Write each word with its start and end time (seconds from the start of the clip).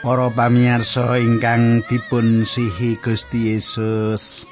Para 0.00 0.32
pamirsa 0.32 1.20
ingkang 1.20 1.84
dipun 1.84 2.48
sihi 2.48 2.96
Gusti 3.04 3.52
Yesus. 3.52 4.48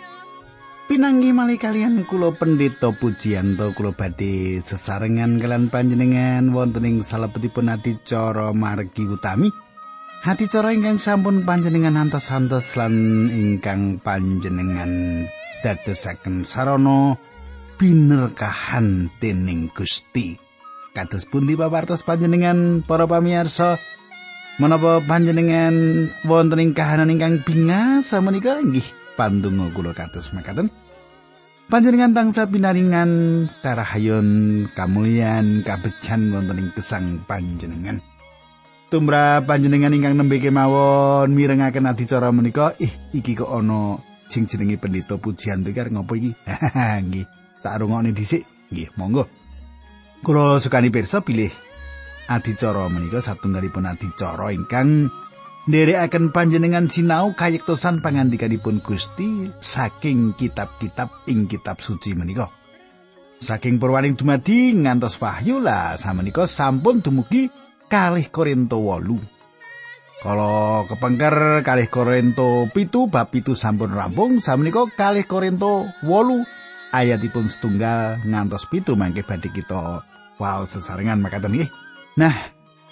Pinanggi 0.85 1.33
malih 1.33 1.57
kalian 1.57 2.05
kula 2.05 2.37
pendeta 2.37 2.93
pujianto 2.93 3.73
kula 3.73 3.97
badhe 3.97 4.61
sesarengan 4.61 5.41
kalian 5.41 5.73
panjenengan 5.73 6.53
wonten 6.53 6.85
ing 6.85 6.97
salebetipun 7.01 7.73
adicara 7.73 8.53
margi 8.53 9.09
utami. 9.09 9.49
Hati 10.21 10.53
cara 10.53 10.77
ingkang 10.77 11.01
sampun 11.01 11.49
panjenengan 11.49 11.97
antos-antos 11.97 12.77
lan 12.77 13.33
ingkang 13.33 14.05
panjenengan 14.05 15.25
dadosaken 15.65 16.45
sarana 16.45 17.17
binerkahan 17.81 19.09
dening 19.17 19.73
Gusti. 19.73 20.37
Kados 20.93 21.25
pundi 21.25 21.57
pawartos 21.57 22.05
panjenengan 22.05 22.85
para 22.85 23.09
pamirsa? 23.09 23.81
Menapa 24.59 24.99
panjenengan 25.07 26.11
wonten 26.27 26.59
ing 26.59 26.75
kahanan 26.75 27.15
ingkang 27.15 27.47
bingas 27.47 28.11
samenika 28.11 28.59
inggih 28.59 28.83
pandonga 29.15 29.71
kula 29.71 29.95
kados 29.95 30.35
makaten. 30.35 30.67
Panjenengan 31.71 32.11
tangsa 32.11 32.51
pinaringan 32.51 33.47
karahayon 33.63 34.27
kamulyan 34.75 35.63
kabejan 35.63 36.35
wonten 36.35 36.59
ing 36.59 36.75
gesang 36.75 37.23
panjenengan. 37.31 38.03
Tumra 38.91 39.47
panjenengan 39.47 39.95
ingkang 39.95 40.19
nembe 40.19 40.43
kemawon 40.43 41.31
mirengaken 41.31 41.87
adicara 41.87 42.35
menika, 42.35 42.75
ih 42.83 42.91
iki 43.15 43.39
kok 43.39 43.55
ana 43.55 44.03
sing 44.27 44.51
jenenge 44.51 44.75
pendeta 44.83 45.23
pujian 45.23 45.63
iki 45.63 45.87
ngopo 45.87 46.19
iki? 46.19 46.35
Nggih, 47.07 47.31
tak 47.63 47.79
rungokne 47.79 48.11
dhisik. 48.11 48.43
Nggih, 48.75 48.91
monggo. 48.99 49.31
Kula 50.27 50.59
sukani 50.59 50.91
pirsa 50.91 51.23
pilih 51.23 51.55
adicara 52.29 52.87
menika 52.93 53.25
satunggalipun 53.25 53.89
adicara 53.89 54.53
ingkang 54.53 55.09
nderekaken 55.69 56.31
panjenengan 56.33 56.89
sinau 56.89 57.33
kayektosan 57.33 58.05
pangandikanipun 58.05 58.85
Gusti 58.85 59.49
saking 59.61 60.37
kitab-kitab 60.37 61.29
ing 61.29 61.49
kitab 61.49 61.81
suci 61.81 62.13
menika. 62.13 62.53
Saking 63.39 63.79
purwaning 63.79 64.19
dumadi 64.19 64.75
ngantos 64.75 65.17
wahyu 65.23 65.63
lah 65.63 65.95
samenika 65.97 66.45
sampun 66.45 67.01
dumugi 67.01 67.49
kalih 67.87 68.29
Korinto 68.29 68.83
wolu. 68.83 69.17
Kalau 70.19 70.83
kepengker 70.91 71.63
kalih 71.63 71.87
Korinto 71.87 72.67
pitu 72.75 73.07
bab 73.07 73.31
pitu 73.31 73.55
sampun 73.55 73.95
rampung 73.95 74.43
samenika 74.43 74.85
kalih 74.91 75.23
Korinto 75.23 75.87
wolu 76.03 76.43
ayatipun 76.91 77.47
setunggal 77.47 78.19
ngantos 78.27 78.67
pitu 78.67 78.99
mangke 78.99 79.23
badhe 79.23 79.55
kita 79.55 80.03
wow 80.43 80.61
sesarengan 80.67 81.23
makaten 81.23 81.55
nggih. 81.55 81.88
Nah, 82.19 82.35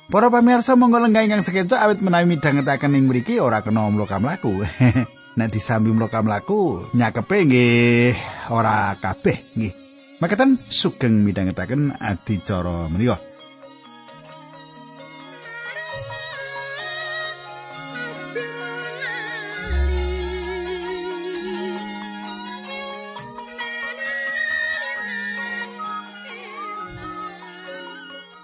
para 0.07 0.31
pamirsa 0.31 0.79
monggo 0.79 1.03
lenggah 1.03 1.27
ingkang 1.27 1.43
sekeca 1.43 1.83
awit 1.83 1.99
menawi 1.99 2.39
midhangetaken 2.39 2.95
ing 2.95 3.11
mriki 3.11 3.43
ora 3.43 3.59
kena 3.59 3.91
mloka 3.91 4.23
mlaku. 4.23 4.63
Nek 5.37 5.51
disambi 5.51 5.91
mloka 5.91 6.23
mlaku 6.23 6.87
nyakepe 6.95 7.37
nggih 7.51 8.15
ora 8.55 8.95
kabeh 8.95 9.51
nggih. 9.59 9.75
Makaten 10.23 10.63
sugeng 10.71 11.27
midhangetaken 11.27 11.99
adicara 11.99 12.87
menika. 12.87 13.19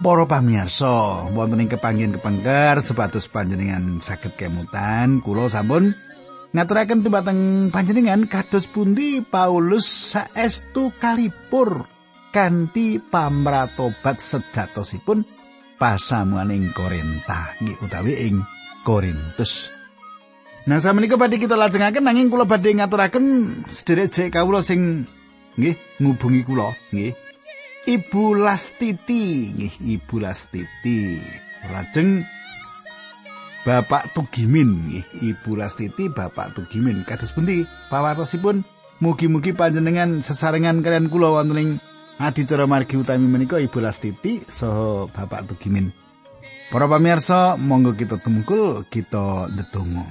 Para 0.03 0.27
pamirsa, 0.27 1.31
wonten 1.31 1.63
ing 1.63 1.71
kepanggen 1.71 2.19
kepengker 2.19 2.83
sepatus 2.83 3.31
panjenengan 3.31 4.03
saged 4.03 4.35
kemutan, 4.35 5.23
kula 5.23 5.47
sampun 5.47 5.95
ngaturaken 6.51 7.07
dumateng 7.07 7.71
panjenengan 7.71 8.27
kados 8.27 8.67
pundi 8.67 9.23
Paulus 9.23 9.87
saestu 9.87 10.91
kalipur 10.99 11.87
kanthi 12.35 12.99
pamratobat 12.99 14.19
sejatosipun 14.19 15.23
pasamuan 15.79 16.51
ing 16.51 16.75
Korinta, 16.75 17.55
nggih 17.63 17.79
utawi 17.87 18.27
ing 18.27 18.43
Korintus. 18.83 19.71
Nah, 20.67 20.83
samenika 20.83 21.15
badhe 21.15 21.39
kita 21.39 21.55
lajengaken 21.55 22.03
nanging 22.03 22.27
kula 22.27 22.43
badhe 22.43 22.75
ngaturaken 22.75 23.25
sederek-sederek 23.71 24.34
kawula 24.34 24.67
sing 24.67 25.07
nggih 25.55 25.79
ngubungi 26.03 26.43
kula, 26.43 26.75
nggih. 26.91 27.15
Ibu 27.82 28.38
Lastiti, 28.38 29.50
nggih 29.50 29.75
Ibu 29.98 30.22
Lastiti. 30.22 31.19
Lajeng 31.66 32.22
Bapak 33.66 34.15
Tugimin, 34.15 34.87
nggih 34.87 35.06
Ibu 35.34 35.59
Lastiti, 35.59 36.06
Bapak 36.06 36.54
Tugimin. 36.54 37.03
Kados 37.03 37.34
pundi 37.34 37.66
pawartosipun 37.91 38.62
mugi-mugi 39.03 39.50
panjenengan 39.50 40.22
sesarengan 40.22 40.78
kalian 40.78 41.10
kula 41.10 41.34
wonten 41.34 41.59
ing 41.59 41.71
adicara 42.22 42.71
margi 42.71 42.94
utami 42.94 43.26
menika 43.26 43.59
Ibu 43.59 43.82
Lastiti 43.82 44.47
saha 44.47 45.10
Bapak 45.10 45.50
Tugimin. 45.50 45.91
Para 46.71 46.87
pamirsa, 46.87 47.59
monggo 47.59 47.98
kita 47.98 48.22
tumungkul, 48.22 48.87
kita 48.87 49.50
ndedonga. 49.50 50.06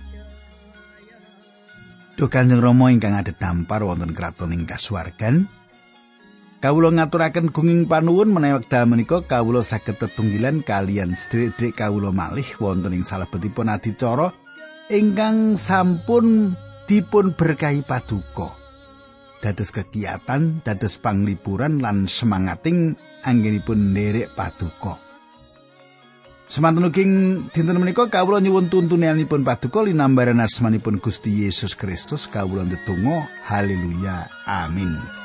Duh 2.19 2.27
Kanjeng 2.27 2.59
Rama 2.59 2.91
ingkang 2.91 3.15
ada 3.15 3.31
dampar 3.31 3.81
wonten 3.87 4.11
kraton 4.11 4.51
ing 4.51 4.67
kasuwargan, 4.67 5.47
Kawula 6.61 6.93
ngaturaken 6.93 7.49
gunging 7.49 7.89
panuwun 7.89 8.37
menawi 8.37 8.61
wekdal 8.61 8.85
menika 8.85 9.25
kawula 9.25 9.65
saged 9.65 9.97
tetunggilan 9.97 10.61
kalian 10.61 11.17
sedherek 11.17 11.73
kawula 11.73 12.13
malih 12.13 12.45
wonten 12.61 12.93
ing 12.93 13.01
salebetipun 13.01 13.65
adicara 13.65 14.29
ingkang 14.93 15.57
sampun 15.57 16.53
dipun 16.85 17.33
berkahi 17.33 17.81
paduka. 17.81 18.53
Dados 19.41 19.73
kegiatan, 19.73 20.61
dados 20.61 21.01
panglipuran 21.01 21.81
lan 21.81 22.05
semangating 22.05 22.93
anggenipun 23.25 23.97
nderek 23.97 24.37
paduka. 24.37 25.01
Semanten 26.45 26.85
ugi 26.85 27.03
dinten 27.57 27.81
menika 27.81 28.05
kawula 28.05 28.37
nyuwun 28.37 28.69
tuntunanipun 28.69 29.41
paduka 29.41 29.81
linambaran 29.81 30.37
asmanipun 30.37 31.01
Gusti 31.01 31.41
Yesus 31.41 31.73
Kristus 31.73 32.29
kawula 32.29 32.69
ndedonga 32.69 33.25
haleluya 33.49 34.29
amin. 34.45 35.20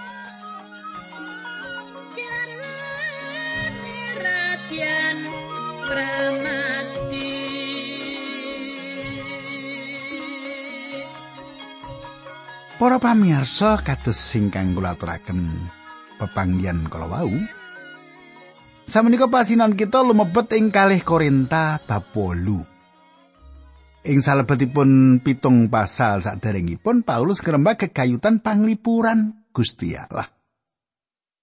Para 12.77 13.01
pamirsa 13.01 13.81
kados 13.81 14.21
singkang 14.21 14.77
kula 14.77 15.01
aturaken 15.01 15.49
pepanggihan 16.21 16.77
kala 16.93 17.09
wau. 17.09 17.33
Samenika 18.85 19.33
pasinan 19.33 19.73
kita 19.73 20.05
lumebet 20.05 20.53
ing 20.61 20.69
kalih 20.69 21.01
Korinta 21.01 21.81
bab 21.89 22.13
8. 22.13 24.07
Ing 24.13 24.19
salebetipun 24.21 25.25
pitung 25.25 25.73
pasal 25.73 26.21
saderengipun 26.21 27.01
Paulus 27.01 27.41
ngrembak 27.41 27.89
kegayutan 27.89 28.45
panglipuran 28.45 29.49
Gusti 29.57 29.97
Allah. 29.97 30.29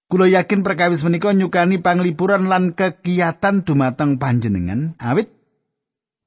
Kulo 0.05 0.29
yakin 0.29 0.61
perkawis 0.61 1.01
menika 1.01 1.33
nyukani 1.33 1.81
panglipuran 1.81 2.45
lan 2.45 2.77
kegiatan 2.77 3.65
dumateng 3.65 4.21
panjenengan 4.21 4.93
awit 5.01 5.33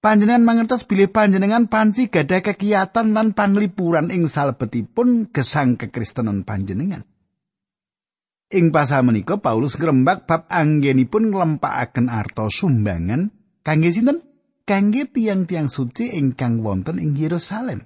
Panjenengan 0.06 0.46
mangertos 0.46 0.86
bilih 0.86 1.10
panjenengan 1.10 1.66
panci 1.66 2.06
gadah 2.06 2.38
kegiatan 2.38 3.10
lan 3.10 3.34
panglipuran 3.34 4.14
ing 4.14 4.30
salebetipun 4.30 5.34
gesang 5.34 5.74
kekristenan 5.74 6.46
panjenengan. 6.46 7.02
Ing 8.54 8.70
pasal 8.70 9.02
menika 9.02 9.42
Paulus 9.42 9.74
ngrembak 9.74 10.30
bab 10.30 10.46
anggenipun 10.46 11.34
nglempakaken 11.34 12.06
arta 12.06 12.46
sumbangan 12.46 13.34
kangge 13.66 13.90
sinten? 13.90 14.22
Kangge 14.62 15.10
tiang-tiang 15.10 15.66
suci 15.66 16.14
ingkang 16.14 16.62
wonten 16.62 17.02
ing 17.02 17.18
Yerusalem. 17.18 17.82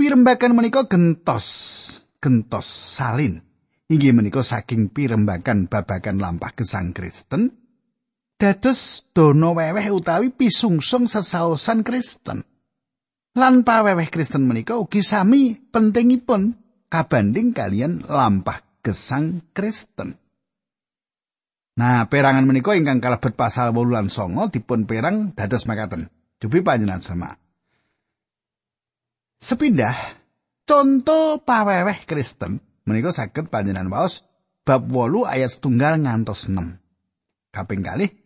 Pirembakan 0.00 0.56
menika 0.56 0.88
gentos, 0.88 1.44
gentos 2.24 2.64
salin. 2.96 3.36
Inggih 3.92 4.16
menika 4.16 4.40
saking 4.40 4.88
pirembakan 4.88 5.68
babagan 5.68 6.16
lampah 6.16 6.56
gesang 6.56 6.96
Kristen 6.96 7.52
dados 8.40 9.04
dono 9.12 9.52
weweh 9.52 9.92
utawi 9.92 10.32
pisungsung 10.32 11.12
sesaosan 11.12 11.84
Kristen. 11.84 12.40
Lan 13.36 13.62
paweweh 13.62 14.08
Kristen 14.08 14.48
menika 14.48 14.80
ugi 14.80 15.04
sami 15.04 15.60
pentingipun 15.60 16.56
kabanding 16.88 17.52
kalian 17.52 18.00
lampah 18.08 18.64
gesang 18.80 19.44
Kristen. 19.52 20.16
Nah, 21.76 22.08
perangan 22.08 22.48
menika 22.48 22.74
ingkang 22.74 22.98
kalebet 22.98 23.36
pasal 23.36 23.70
8 23.70 23.94
lan 23.94 24.08
9 24.10 24.50
dipun 24.50 24.88
perang 24.88 25.36
dados 25.36 25.68
makaten. 25.68 26.10
Jupi 26.40 26.64
panjenengan 26.64 27.04
sama. 27.04 27.30
Sepindah 29.40 29.96
contoh 30.64 31.40
paweweh 31.44 32.08
Kristen 32.08 32.60
menika 32.88 33.12
saged 33.12 33.52
panjenengan 33.52 33.92
waos 33.92 34.24
bab 34.64 34.88
8 34.88 35.28
ayat 35.28 35.52
setunggal 35.52 36.00
ngantos 36.02 36.48
6. 36.50 36.80
Kaping 37.54 37.82
kalih 37.82 38.19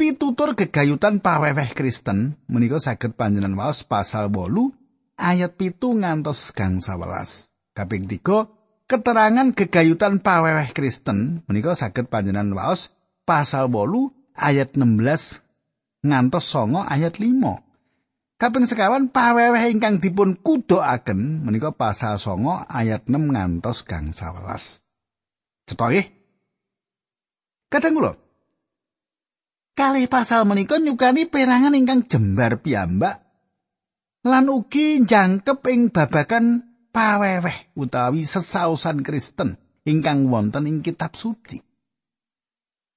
Pitutur 0.00 0.56
gegayutan 0.56 1.20
paweweh 1.20 1.76
Kristen 1.76 2.40
menika 2.48 2.80
saged 2.80 3.20
panjenengan 3.20 3.52
waos 3.52 3.84
pasal 3.84 4.32
8 4.32 4.72
ayat 5.20 5.60
pitu 5.60 5.92
ngantos 5.92 6.56
gang 6.56 6.80
11. 6.80 7.52
Kaping 7.76 8.08
3 8.08 8.88
keterangan 8.88 9.52
gegayutan 9.52 10.24
paweweh 10.24 10.72
Kristen 10.72 11.44
menika 11.44 11.76
saged 11.76 12.08
panjenengan 12.08 12.48
waos 12.56 12.96
pasal 13.28 13.68
8 13.68 14.40
ayat 14.40 14.72
16 14.72 15.44
ngantos 16.08 16.48
songo 16.48 16.80
ayat 16.80 17.20
5. 17.20 18.40
Kaping 18.40 18.64
sekawan 18.64 19.12
paweweh 19.12 19.68
ingkang 19.68 20.00
dipun 20.00 20.40
kudoaken 20.40 21.44
menika 21.44 21.76
pasal 21.76 22.16
songo 22.16 22.64
ayat 22.72 23.04
6 23.04 23.36
ngantos 23.36 23.84
gang 23.84 24.16
11. 24.16 24.80
Cetha 25.68 25.86
nggih? 25.92 26.08
Kadang 27.68 28.00
kula 28.00 28.29
kalih 29.80 30.12
pasal 30.12 30.44
menika 30.44 30.76
nyukani 30.76 31.24
perangan 31.24 31.72
ingkang 31.72 32.04
jembar 32.04 32.60
piyambak 32.60 33.24
lan 34.28 34.52
ugi 34.52 35.08
jangkep 35.08 35.64
ing 35.72 35.88
babakan 35.88 36.68
paweweh 36.92 37.72
utawi 37.72 38.28
sesausan 38.28 39.00
Kristen 39.00 39.56
ingkang 39.88 40.28
wonten 40.28 40.68
ing 40.68 40.84
kitab 40.84 41.16
suci. 41.16 41.64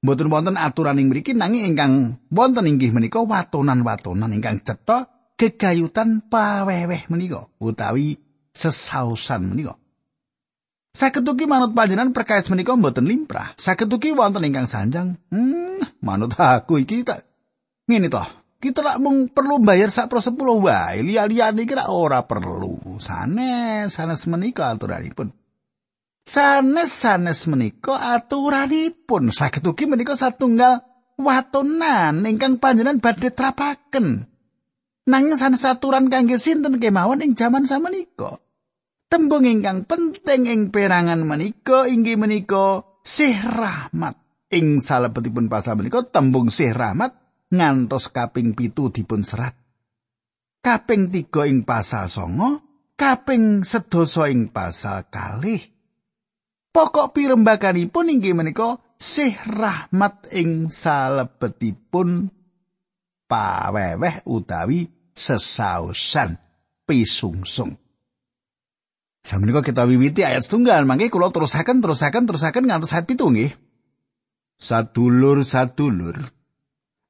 Mboten 0.04 0.28
wonten 0.28 0.60
aturan 0.60 1.00
ing 1.00 1.08
mriki 1.08 1.32
nanging 1.32 1.72
ingkang 1.72 2.20
wonten 2.28 2.68
inggih 2.68 2.92
menika 2.92 3.24
watonan-watonan 3.24 4.36
ingkang 4.36 4.60
cetha 4.60 5.08
gegayutan 5.40 6.28
paweweh 6.28 7.08
menika 7.08 7.48
utawi 7.64 8.20
sesausan 8.52 9.56
menika. 9.56 9.80
Saketuki 10.94 11.50
manut 11.50 11.74
panjenengan 11.74 12.14
perkais 12.14 12.46
menika 12.54 12.78
mboten 12.78 13.10
limprah. 13.10 13.58
Saketuki 13.58 14.14
wonten 14.14 14.46
ingkang 14.46 14.70
sanjang. 14.70 15.18
Hmm, 15.34 15.82
manut 16.06 16.38
aku 16.38 16.86
iki 16.86 17.02
tak 17.02 17.26
ngene 17.90 18.14
toh. 18.14 18.30
Kita 18.62 18.80
lak 18.80 19.02
mung 19.02 19.28
perlu 19.28 19.60
bayar 19.60 19.92
sak 19.92 20.08
pro 20.08 20.24
sepuluh 20.24 20.56
wae, 20.56 21.04
liya-liyane 21.04 21.68
ora 21.90 22.24
perlu. 22.24 22.96
Sanes, 23.02 23.92
sanes 23.92 24.24
menika 24.30 24.72
aturanipun. 24.72 25.34
Sanes, 26.24 26.94
sanes 26.94 27.44
menika 27.50 27.98
aturanipun. 28.14 29.34
Saged 29.34 29.66
ugi 29.68 29.90
menika 29.90 30.14
satunggal 30.14 30.80
watonan 31.20 32.24
ingkang 32.24 32.62
panjenengan 32.62 33.02
badhe 33.02 33.34
trapaken. 33.34 34.30
Nanging 35.10 35.36
sanes 35.42 35.66
aturan 35.68 36.08
kangge 36.08 36.38
sinten 36.40 36.78
kemawon 36.80 37.20
ing 37.20 37.34
jaman 37.34 37.68
samenika. 37.68 38.43
Tembung 39.14 39.46
ingkang 39.46 39.86
penting 39.86 40.50
ing 40.50 40.62
perangan 40.74 41.22
menika 41.22 41.86
inggih 41.86 42.18
menika 42.18 42.82
sih 43.06 43.38
rahmat. 43.38 44.18
ing 44.50 44.82
salebetipun 44.82 45.54
pasal 45.54 45.78
menika 45.78 46.02
tembung 46.10 46.50
sih 46.50 46.74
rahmat 46.74 47.14
ngantos 47.54 48.10
kaping 48.10 48.58
pitu 48.58 48.90
dipun 48.90 49.22
serat. 49.22 49.54
Kaping 50.66 51.14
tiga 51.14 51.46
ing 51.46 51.62
pasal 51.62 52.10
songo, 52.10 52.58
kaping 52.98 53.62
sedoso 53.62 54.26
ing 54.26 54.50
pasal 54.50 55.06
kalih. 55.14 55.62
Pokok 56.74 57.14
pirembakanipun 57.14 58.18
inggih 58.18 58.34
menika 58.34 58.82
sih 58.98 59.38
rahmat 59.46 60.34
ing 60.34 60.74
salebetipun 60.74 62.34
paweweh 63.30 64.26
utawi 64.26 64.90
sesausan 65.14 66.34
pisungsung. 66.90 67.83
Samenika 69.24 69.64
kita 69.64 69.88
wiwiti 69.88 70.28
ayat 70.28 70.44
setunggal, 70.44 70.84
mangke 70.84 71.08
kula 71.08 71.32
terusaken 71.32 71.80
terusaken 71.80 72.28
terusaken 72.28 72.68
ngantos 72.68 72.92
ayat 72.92 73.08
pitu 73.08 73.32
nggih. 73.32 73.56
Sadulur 74.60 75.48
sadulur 75.48 76.20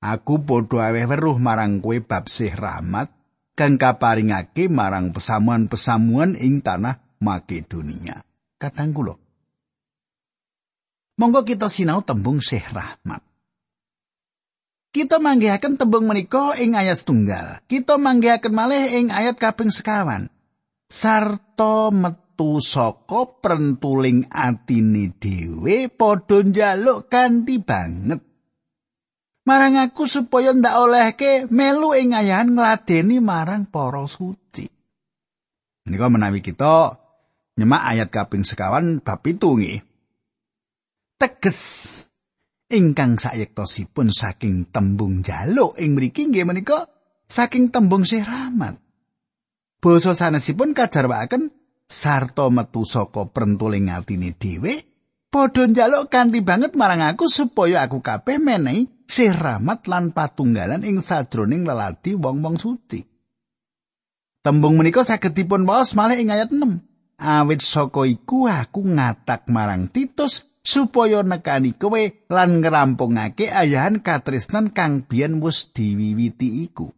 aku 0.03 0.43
padha 0.45 0.93
aweh 0.93 1.05
weruh 1.09 1.37
marang 1.39 1.79
kowe 1.79 1.97
bab 2.03 2.27
sih 2.27 2.51
rahmat 2.51 3.09
kang 3.55 3.77
kaparingake 3.77 4.67
marang 4.67 5.15
pesamuan-pesamuan 5.15 6.35
ing 6.37 6.59
tanah 6.59 7.01
Makedonia. 7.23 8.19
Katang 8.59 8.91
kula. 8.91 9.15
Monggo 11.15 11.45
kita 11.45 11.69
sinau 11.69 12.01
tembung 12.01 12.41
sih 12.41 12.59
rahmat. 12.59 13.21
Kita 14.93 15.17
manggihaken 15.21 15.77
tembung 15.77 16.05
menika 16.05 16.53
ing 16.57 16.73
ayat 16.73 17.01
setunggal. 17.01 17.61
Kita 17.65 17.97
manggihaken 17.97 18.53
malih 18.53 18.85
ing 18.97 19.07
ayat 19.09 19.37
kaping 19.37 19.69
sekawan. 19.69 20.32
Sarto 20.93 21.89
met 21.89 22.23
metu 22.33 22.57
saka 22.57 23.29
prentuling 23.37 24.25
atine 24.33 25.13
dhewe 25.21 25.85
padha 25.93 26.41
njaluk 26.41 27.05
kanthi 27.05 27.61
banget. 27.61 28.25
Marang 29.45 29.77
aku 29.77 30.09
supaya 30.09 30.49
ndak 30.55 30.73
olehke 30.73 31.31
melu 31.51 31.93
ing 31.93 32.17
ayahan 32.17 32.57
ngladeni 32.57 33.21
marang 33.21 33.69
para 33.69 34.01
suci. 34.09 34.65
Menika 35.85 36.07
menawi 36.09 36.41
kita 36.41 36.97
nyemak 37.59 37.83
ayat 37.85 38.09
kaping 38.09 38.41
sekawan 38.41 39.03
bab 39.03 39.21
itu 39.27 39.53
nggih. 39.53 39.83
Teges 41.19 41.59
ingkang 42.73 43.21
sayektosipun 43.21 44.09
saking 44.09 44.73
tembung 44.73 45.21
jaluk 45.21 45.77
ing 45.77 45.93
mriki 45.93 46.33
nggih 46.33 46.47
menika 46.47 46.87
saking 47.29 47.69
tembung 47.69 48.07
sih 48.07 48.23
rahmat. 48.25 48.79
Basa 49.83 50.15
sanesipun 50.15 50.71
kajarwaken 50.71 51.51
sarta 51.91 52.47
metu 52.47 52.87
saka 52.87 53.27
prentuling 53.27 53.91
atine 53.91 54.31
dhewe 54.31 54.79
padha 55.27 55.67
njaluk 55.67 56.07
kanthi 56.07 56.39
banget 56.39 56.71
marang 56.79 57.03
aku 57.03 57.27
supaya 57.27 57.83
aku 57.83 57.99
kabeh 57.99 58.39
menehi 58.39 58.87
sih 59.03 59.27
rahmat 59.27 59.83
lan 59.91 60.15
patunggalan 60.15 60.87
ing 60.87 61.03
sajroning 61.03 61.67
lelati 61.67 62.15
wong-wong 62.15 62.55
suci. 62.55 63.03
Tembung 64.39 64.79
menika 64.79 65.03
saged 65.03 65.35
dipun 65.35 65.67
waos 65.67 65.91
malih 65.99 66.23
ing 66.23 66.31
ayat 66.31 66.55
6. 66.55 67.19
Awit 67.19 67.59
saka 67.59 68.07
iku 68.07 68.47
aku 68.47 68.87
ngatak 68.87 69.51
marang 69.51 69.91
Titus 69.91 70.47
supaya 70.63 71.27
nekani 71.27 71.75
kowe 71.75 71.99
lan 72.31 72.63
ngrampungake 72.63 73.51
ayahan 73.51 73.99
katresnan 73.99 74.71
kang 74.71 75.03
biyen 75.03 75.43
wis 75.43 75.75
diwiwiti 75.75 76.63
iku. 76.71 76.95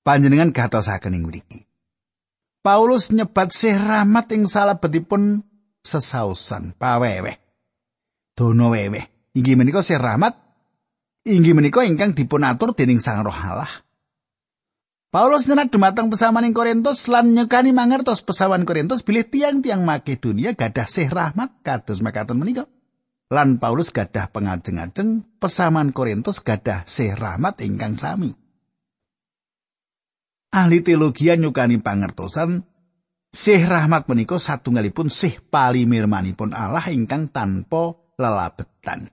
Panjenengan 0.00 0.56
gatosaken 0.56 1.16
ing 1.16 1.24
mriki. 1.28 1.60
Paulus 2.60 3.12
nyebat 3.12 3.52
sih 3.52 3.72
rahmat 3.72 4.32
ing 4.36 4.44
salebetipun 4.44 5.44
sesausan 5.80 6.76
paweweh. 6.76 7.36
Dono 8.36 8.72
weweh. 8.72 9.04
Inggih 9.36 9.56
menika 9.56 9.80
sih 9.80 9.96
rahmat 9.96 10.36
inggih 11.24 11.52
menika 11.52 11.84
ingkang 11.84 12.16
dipunatur 12.16 12.72
dening 12.72 13.00
Sang 13.00 13.20
Roh 13.22 13.34
Allah. 13.34 13.70
Paulus 15.10 15.50
nyerat 15.50 15.74
dumateng 15.74 16.06
pesaman 16.06 16.46
ing 16.46 16.54
Korintus 16.54 17.10
lan 17.10 17.34
nyekani 17.34 17.74
mangertos 17.74 18.22
pesawan 18.22 18.62
Korintus 18.62 19.02
bilih 19.02 19.26
tiang-tiang 19.26 19.82
Makedonia 19.82 20.54
gadah 20.54 20.86
sih 20.86 21.10
rahmat 21.10 21.66
kados 21.66 21.98
makaten 21.98 22.38
menika. 22.38 22.70
Lan 23.30 23.58
Paulus 23.58 23.90
gadah 23.90 24.30
pengajeng-ajeng 24.30 25.26
pesaman 25.42 25.90
Korintus 25.90 26.42
gadah 26.42 26.86
sih 26.86 27.10
rahmat 27.10 27.58
ingkang 27.62 27.98
sami. 27.98 28.34
Ahli 30.50 30.82
teologi 30.82 31.30
nyukani 31.30 31.78
pangertosan 31.78 32.66
sih 33.30 33.62
rahmat 33.62 34.10
menika 34.10 34.36
satunggalipun 34.36 35.06
sih 35.06 35.38
palimirmanipun 35.38 36.50
Allah 36.50 36.90
ingkang 36.90 37.30
tanpa 37.30 37.94
lelabetan. 38.18 39.08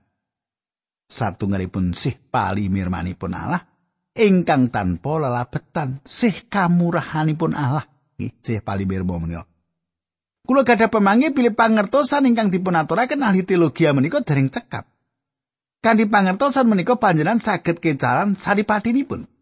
Satunggalipun 1.08 1.96
sih 1.96 2.18
palimirmanipun 2.18 3.32
Allah 3.32 3.64
ingkang 4.18 4.68
tanpa 4.68 5.22
lelabetan, 5.22 6.02
sih 6.02 6.50
kamurahanipun 6.50 7.54
Allah. 7.54 7.86
Nggih, 8.18 8.34
sih 8.42 8.58
palimirma 8.58 9.14
menika. 9.22 9.46
Kula 10.42 10.66
gadah 10.66 10.90
pemanggi 10.90 11.30
pilih 11.30 11.54
pangertosan 11.54 12.26
ingkang 12.26 12.50
dipun 12.50 12.74
aturaken 12.74 13.22
ahli 13.22 13.46
teologi 13.46 13.86
menika 13.94 14.20
dereng 14.26 14.50
cekap. 14.50 14.90
Kanthi 15.78 16.10
pangertosan 16.10 16.66
menika 16.66 16.98
panjenengan 16.98 17.38
saged 17.38 17.78
kecalan 17.78 18.34
saripatinipun. 18.34 19.37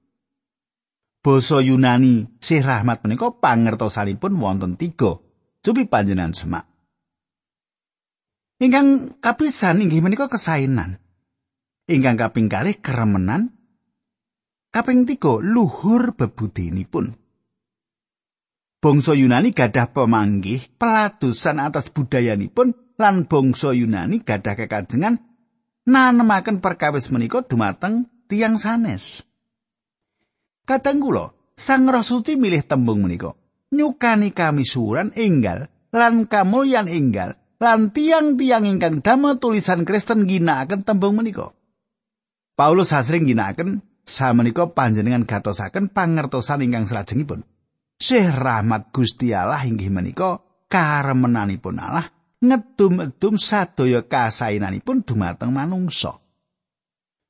Basa 1.26 1.58
Yunani 1.58 2.38
sih 2.38 2.62
rahmat 2.62 3.02
menika 3.02 3.34
pangertosanipun 3.34 4.38
wonten 4.38 4.78
tiga. 4.78 5.18
Cupi 5.58 5.90
panjenengan 5.90 6.30
semak. 6.30 6.70
Ingkang 8.62 9.18
kapisan 9.18 9.82
inggih 9.82 10.06
menika 10.06 10.30
kesainan. 10.30 11.02
Ingkang 11.90 12.14
kaping 12.14 12.46
kalih 12.46 12.78
keremenan. 12.78 13.50
Kaping 14.70 15.02
tiga 15.02 15.42
luhur 15.42 16.14
bebudenipun. 16.14 17.18
Bangsa 18.78 19.18
Yunani 19.18 19.50
gadah 19.50 19.90
pemanggih 19.90 20.78
peladusan 20.78 21.58
atas 21.58 21.90
budayanipun 21.90 22.94
lan 23.02 23.26
bangsa 23.26 23.74
Yunani 23.74 24.22
gadah 24.22 24.54
kekajengan 24.54 25.18
nanemaken 25.90 26.62
perkawis 26.62 27.10
menika 27.10 27.42
dumateng 27.42 28.06
tiang 28.30 28.62
sanes. 28.62 29.26
Kadang 30.66 30.98
kula 30.98 31.30
Sang 31.54 31.86
Roh 31.86 32.02
Suci 32.02 32.34
milih 32.34 32.66
tembung 32.66 33.00
menika. 33.06 33.32
Nyukani 33.70 34.34
kami 34.34 34.66
suran 34.66 35.14
enggal 35.14 35.70
lan 35.94 36.26
kamulyan 36.26 36.90
enggal 36.90 37.38
lan 37.62 37.94
tiang-tiang 37.94 38.68
ingkang 38.68 39.00
damel 39.00 39.38
tulisan 39.40 39.86
Kristen 39.86 40.26
ginakaken 40.26 40.82
tembung 40.82 41.16
menika. 41.16 41.54
Paulus 42.58 42.90
asring 42.92 43.30
ginakaken 43.30 43.80
samenika 44.02 44.66
panjenengan 44.74 45.22
gatosaken 45.22 45.88
pangertosan 45.94 46.66
ingkang 46.66 46.90
salajengipun. 46.90 47.46
Syekh 47.96 48.34
rahmat 48.34 48.92
Gusti 48.92 49.32
Allah 49.32 49.62
inggih 49.64 49.88
menika 49.88 50.42
karemenanipun 50.66 51.78
Allah 51.78 52.10
ngedum-edum 52.42 53.38
sadaya 53.38 54.04
kasainanipun 54.04 55.06
dumateng 55.06 55.54
manungsa. 55.54 56.25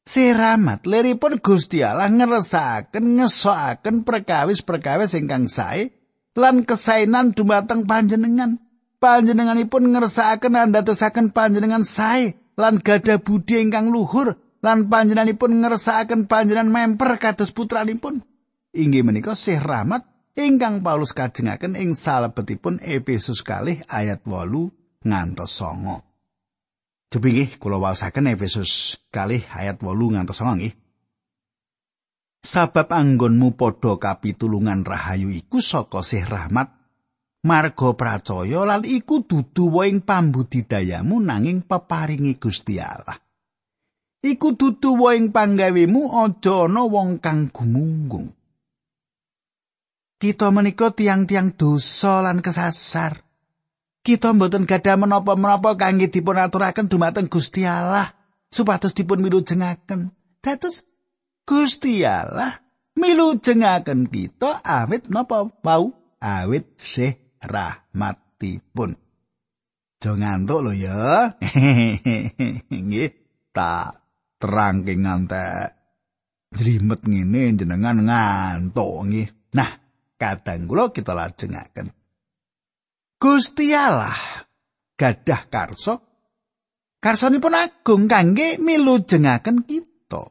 Seramat 0.06 0.86
leripun 0.86 1.42
Gusti 1.42 1.82
Allah 1.82 2.06
ngersakaken 2.06 3.18
ngesokaken 3.18 4.06
perkawis-perkawis 4.06 5.18
ingkang 5.18 5.50
sae 5.50 5.90
lan 6.38 6.62
kesainan 6.62 7.34
dumateng 7.34 7.90
panjenengan. 7.90 8.62
Panjenenganipun 9.02 9.90
ngersakaken 9.90 10.54
andadosaken 10.54 11.34
panjenengan 11.34 11.82
sae 11.82 12.38
lan 12.54 12.78
gada 12.78 13.18
budi 13.18 13.58
ingkang 13.58 13.90
luhur 13.90 14.38
lan 14.62 14.86
panjenenganipun 14.86 15.58
ngersakaken 15.58 16.30
panjenengan 16.30 16.70
memper 16.70 17.18
kados 17.18 17.50
putranipun. 17.50 18.22
Inggih 18.78 19.02
menika 19.02 19.34
Syekh 19.34 19.66
Rahmat 19.66 20.06
ingkang 20.38 20.86
Paulus 20.86 21.10
kajengaken 21.18 21.74
ing 21.74 21.98
salebetipun 21.98 22.78
Efesus 22.78 23.42
kalih 23.42 23.82
ayat 23.90 24.22
8 24.22 25.02
ngantos 25.02 25.50
9. 25.58 26.05
Jepi 27.16 27.32
nggih 27.32 27.56
kula 27.56 27.80
waosaken 27.80 28.28
Efesus 28.28 29.00
kalih 29.08 29.40
ayat 29.56 29.80
8 29.80 29.88
ngantos 29.88 30.36
9 30.44 30.60
nggih. 30.60 30.76
Sabab 32.44 32.92
anggonmu 32.92 33.56
padha 33.56 33.96
kapitulungan 33.96 34.84
rahayu 34.84 35.32
iku 35.32 35.64
saka 35.64 36.04
sih 36.04 36.20
rahmat 36.20 36.76
marga 37.40 37.96
pracaya 37.96 38.68
lan 38.68 38.84
iku 38.84 39.24
dudu 39.24 39.80
waing 39.80 40.04
pambudidayamu 40.04 41.16
nanging 41.24 41.64
peparingi 41.64 42.36
Gusti 42.36 42.76
Allah. 42.76 43.16
Iku 44.20 44.52
dudu 44.52 45.00
waing 45.00 45.32
panggawemu 45.32 46.12
aja 46.20 46.68
ana 46.68 46.84
wong 46.84 47.16
kang 47.24 47.48
gumunggung. 47.48 48.28
Kita 50.20 50.52
menika 50.52 50.92
tiang-tiang 50.92 51.56
dosa 51.56 52.20
lan 52.20 52.44
kesasar. 52.44 53.25
Kita 54.06 54.30
mboten 54.30 54.70
gadah 54.70 54.94
menapa-menapa 54.94 55.74
kangge 55.74 56.06
dipun 56.06 56.38
aturaken 56.38 56.86
dumateng 56.86 57.26
Gusti 57.26 57.66
Allah 57.66 58.14
supados 58.46 58.94
dipun 58.94 59.18
milujengaken. 59.18 60.14
Dados 60.38 60.86
Gusti 61.42 62.06
Allah 62.06 62.62
milujengaken 62.94 64.06
kita 64.06 64.62
awit 64.62 65.10
napa 65.10 65.50
wau 65.50 65.90
awit 66.22 66.78
sih 66.78 67.18
rahmatipun. 67.42 68.94
Jo 69.98 70.12
ngantuk 70.14 70.70
lho 70.70 70.72
ya. 70.76 71.34
Nggih, 72.86 73.10
tak 73.50 74.06
terangke 74.38 74.94
ngantek. 74.94 75.74
Jrimet 76.54 77.02
ngene 77.02 77.58
jenengan 77.58 78.06
ngantuk 78.06 79.02
nggih. 79.10 79.28
Nah, 79.58 79.70
kadang 80.14 80.70
kula 80.70 80.94
kita 80.94 81.10
lajengaken. 81.10 81.95
Gusti 83.26 83.74
Allah. 83.74 84.14
Gadah 84.94 85.50
karso 85.50 85.98
karsanipun 87.02 87.58
agung 87.58 88.06
kangge 88.06 88.54
milujengaken 88.62 89.66
kita. 89.66 90.30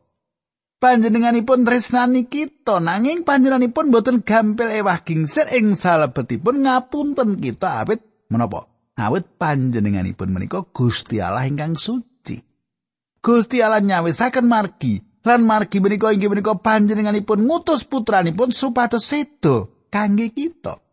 Panjenenganipun 0.79 1.67
tresnani 1.67 2.31
kita. 2.31 2.79
Nanging 2.79 3.27
panjenenganipun 3.27 3.91
boten 3.91 4.23
gampil 4.23 4.71
ewah 4.71 5.03
gingsir 5.03 5.43
ing 5.51 5.75
salebetipun 5.75 6.63
ngapunten 6.63 7.35
kita 7.35 7.83
awit 7.83 7.99
menapa? 8.31 8.63
Awit 8.95 9.27
panjenenganipun 9.35 10.31
menika 10.31 10.63
Gusti 10.63 11.19
Allah 11.19 11.43
ingkang 11.51 11.75
suci. 11.75 12.39
Gusti 13.19 13.59
Allah 13.59 13.83
nyawisaken 13.83 14.47
margi. 14.47 15.03
Lan 15.27 15.43
margi 15.43 15.83
menika 15.83 16.15
inggih 16.15 16.31
menika 16.31 16.55
panjenenganipun 16.55 17.43
ngutus 17.43 17.83
putranipun 17.91 18.55
supados 18.55 19.03
sedo 19.03 19.83
kangge 19.91 20.31
kita 20.31 20.84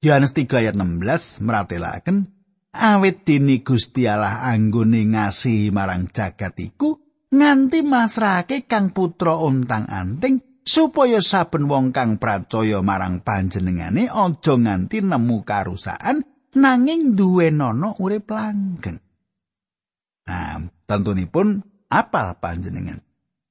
Yohanes 0.00 0.32
3 0.32 0.48
ayat 0.64 0.74
16 0.80 1.44
meratelaken 1.44 2.24
awit 2.72 3.20
dini 3.28 3.60
Gusti 3.60 4.08
Allah 4.08 4.48
anggone 4.48 5.04
ngasihi 5.04 5.68
marang 5.68 6.08
jagat 6.08 6.56
iku 6.56 6.96
nganti 7.28 7.84
masrahake 7.84 8.64
kang 8.64 8.96
putra 8.96 9.36
untang 9.36 9.84
anting 9.92 10.64
supaya 10.64 11.20
saben 11.20 11.68
wong 11.68 11.92
kang 11.92 12.16
pracaya 12.16 12.80
marang 12.80 13.20
panjenengane 13.20 14.08
aja 14.08 14.54
nganti 14.56 15.04
nemu 15.04 15.44
karusaan 15.44 16.24
nanging 16.56 17.12
duwe 17.12 17.52
nono 17.52 17.92
urip 18.00 18.32
langgeng. 18.32 18.96
Nah, 20.24 20.64
tentunipun 20.88 21.60
apal 21.92 22.40
panjenengan? 22.40 23.04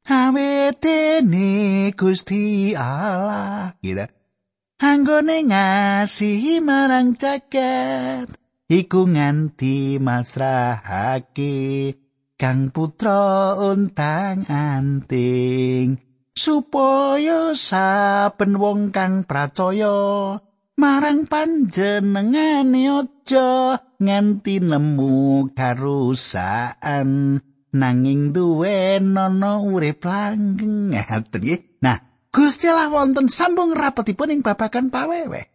Awit 0.09 0.81
dini 0.81 1.93
Gusti 1.93 2.73
Allah. 2.73 3.77
Gitu. 3.85 4.18
Anggone 4.79 5.43
ngasihi 5.43 6.63
marang 6.63 7.19
jagat 7.19 8.31
iku 8.69 9.09
nganti 9.09 9.99
masrahake. 9.99 11.97
Kang 12.39 12.71
putra 12.71 13.51
untang 13.59 14.47
anting 14.47 15.99
supaya 16.31 17.51
saben 17.51 18.55
wong 18.55 18.95
kang 18.95 19.27
pracaya 19.27 20.39
marang 20.79 21.27
panjenengane 21.27 22.87
aja 22.87 23.75
nganti 23.99 24.63
nemu 24.63 25.51
karusaan. 25.51 27.43
Nanging 27.69 28.31
duwe 28.31 29.03
nono 29.03 29.61
urip 29.67 30.07
langgeng 30.07 30.95
nah 31.83 32.08
Gusti 32.29 32.69
Allah 32.69 32.93
wonten 32.93 33.25
sambung 33.25 33.73
rapetipun 33.73 34.29
ing 34.29 34.41
babakan 34.45 34.93
pawewe. 34.93 35.49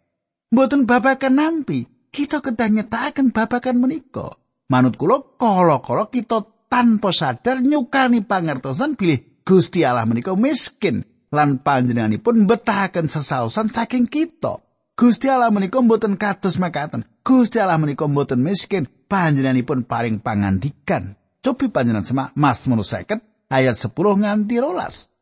Mboten 0.50 0.90
babakan 0.90 1.34
nampi, 1.38 1.86
kita 2.10 2.42
kedah 2.42 2.70
nyetakaken 2.70 3.30
babakan 3.30 3.78
menika. 3.78 4.34
Manut 4.66 4.98
kula 4.98 5.38
kala-kala 5.38 6.10
kita 6.10 6.42
tanpa 6.66 7.14
sadar 7.14 7.62
nyukani 7.62 8.26
pangertosan 8.26 8.98
bilih 8.98 9.42
Gusti 9.46 9.86
Allah 9.86 10.08
menika 10.08 10.34
miskin 10.34 11.06
lan 11.30 11.62
panjenenganipun 11.62 12.50
betahaken 12.50 13.06
sesaosan 13.06 13.70
saking 13.70 14.10
kita. 14.10 14.58
Gusti 14.94 15.30
Allah 15.30 15.54
menika 15.54 15.78
mboten 15.78 16.18
kados 16.18 16.58
makaten. 16.58 17.06
Gusti 17.22 17.58
Allah 17.58 17.78
menika 17.78 18.06
mboten 18.06 18.42
miskin, 18.42 18.86
panjenenganipun 19.06 19.86
paring 19.86 20.22
pangandikan. 20.22 21.18
Cobi 21.42 21.70
panjenengan 21.70 22.06
semak 22.06 22.28
Mazmur 22.34 22.82
50 22.82 23.20
ayat 23.50 23.74
10 23.74 23.90
nganti 23.94 24.56
rolas. 24.58 25.13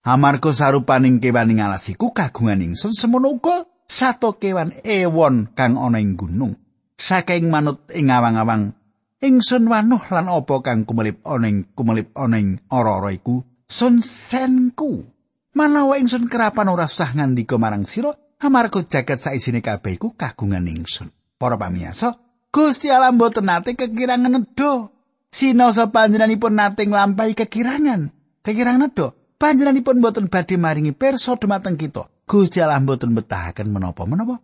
Amarga 0.00 0.56
sarupaning 0.56 1.20
kewan 1.20 1.52
ing 1.52 1.60
alas 1.60 1.92
iku 1.92 2.16
kagungan 2.16 2.64
ingsun 2.64 2.96
semono 2.96 3.36
uga 3.36 3.68
sato 3.84 4.40
kewan 4.40 4.72
ewon 4.80 5.52
kang 5.52 5.76
ana 5.76 6.00
ing 6.00 6.16
gunung. 6.16 6.56
Saking 6.96 7.52
manut 7.52 7.84
ing 7.92 8.08
awang-awang 8.08 8.72
ingsun 9.20 9.68
wanuh 9.68 10.00
lan 10.08 10.32
apa 10.32 10.64
kang 10.64 10.88
kumelip 10.88 11.20
ana 11.28 11.52
ing 11.52 11.68
kumelip 11.76 12.16
ana 12.16 12.40
ing 12.40 12.64
ora-ora 12.72 13.12
iku 13.12 13.44
sun 13.68 14.00
senku. 14.00 15.04
Manawa 15.52 16.00
ingsun 16.00 16.32
kerapan 16.32 16.72
ora 16.72 16.88
usah 16.88 17.12
ngandika 17.12 17.60
marang 17.60 17.84
sira 17.84 18.16
amarga 18.40 18.80
jagat 18.80 19.20
saisine 19.20 19.60
kabeh 19.60 20.00
iku 20.00 20.16
kagungan 20.16 20.64
ingsun. 20.64 21.12
Para 21.36 21.60
pamirsa, 21.60 22.16
Gusti 22.48 22.88
Allah 22.88 23.12
mboten 23.12 23.44
nate 23.44 23.76
kekirangan 23.76 24.32
nedha. 24.32 24.88
Sinoso 25.28 25.92
panjenenganipun 25.92 26.56
nate 26.56 26.88
nglampahi 26.88 27.36
kekirangan. 27.36 28.08
Kekirangan 28.40 28.88
nedha. 28.88 29.19
Panjenenganipun 29.40 30.04
boten 30.04 30.28
badhe 30.28 30.60
maringi 30.60 30.92
pirsa 30.92 31.40
dumateng 31.40 31.80
kita. 31.80 32.12
Gusti 32.28 32.60
Allah 32.60 32.84
boten 32.84 33.16
betahaken 33.16 33.72
menapa-menapa. 33.72 34.38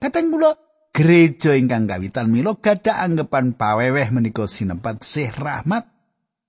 Kateng 0.00 0.32
kula 0.32 0.56
gereja 0.96 1.52
ingkang 1.54 1.84
kawitan 1.84 2.32
mila 2.32 2.56
gadah 2.56 3.04
anggapan 3.04 3.52
paweweh 3.52 4.08
menika 4.10 4.48
sinepat 4.48 5.04
sih 5.04 5.28
rahmat. 5.28 5.84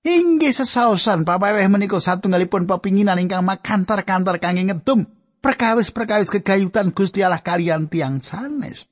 Inggih 0.02 0.50
sesaosan 0.50 1.22
paweweh 1.22 1.68
menika 1.70 2.00
satunggalipun 2.00 2.66
pepinginan 2.66 3.20
ingkang 3.20 3.44
makantar-kantar 3.46 4.42
kangge 4.42 4.66
ngedum 4.66 5.06
perkawis-perkawis 5.44 6.32
kegayutan 6.32 6.90
Gusti 6.90 7.20
Allah 7.22 7.44
kalian 7.44 7.86
tiang 7.92 8.24
sanes. 8.24 8.88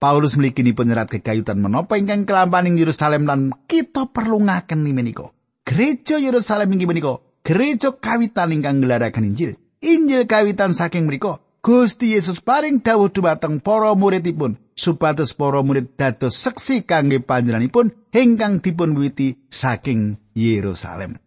Paulus 0.00 0.34
mliki 0.34 0.64
penyerat 0.64 1.12
kegayutan 1.12 1.60
menapa 1.60 2.00
ingkang 2.00 2.24
kelampaning 2.24 2.80
Yerusalem 2.80 3.28
lan 3.28 3.52
kita 3.68 4.08
perlu 4.08 4.40
ngaken 4.40 4.80
menika. 4.88 5.30
Gereja 5.62 6.18
Yerusalem 6.18 6.74
inggih 6.74 6.88
menika 6.90 7.31
gereja 7.42 7.94
kawitan 7.94 8.54
ingkang 8.54 8.82
ngelaraken 8.82 9.34
Injil. 9.34 9.58
Injil 9.82 10.26
kawitan 10.30 10.72
saking 10.72 11.10
mriku 11.10 11.42
Gusti 11.62 12.18
Yesus 12.18 12.42
paring 12.42 12.82
dawuh 12.82 13.06
dumateng 13.06 13.62
para 13.62 13.94
muridipun 13.94 14.58
supados 14.74 15.30
para 15.30 15.62
murid 15.62 15.94
dados 15.94 16.34
seksi 16.34 16.82
kangge 16.82 17.22
panjenenganipun 17.22 18.10
ingkang 18.10 18.58
dipun 18.58 18.98
wiwiti 18.98 19.46
saking 19.46 20.18
Yerusalem. 20.34 21.22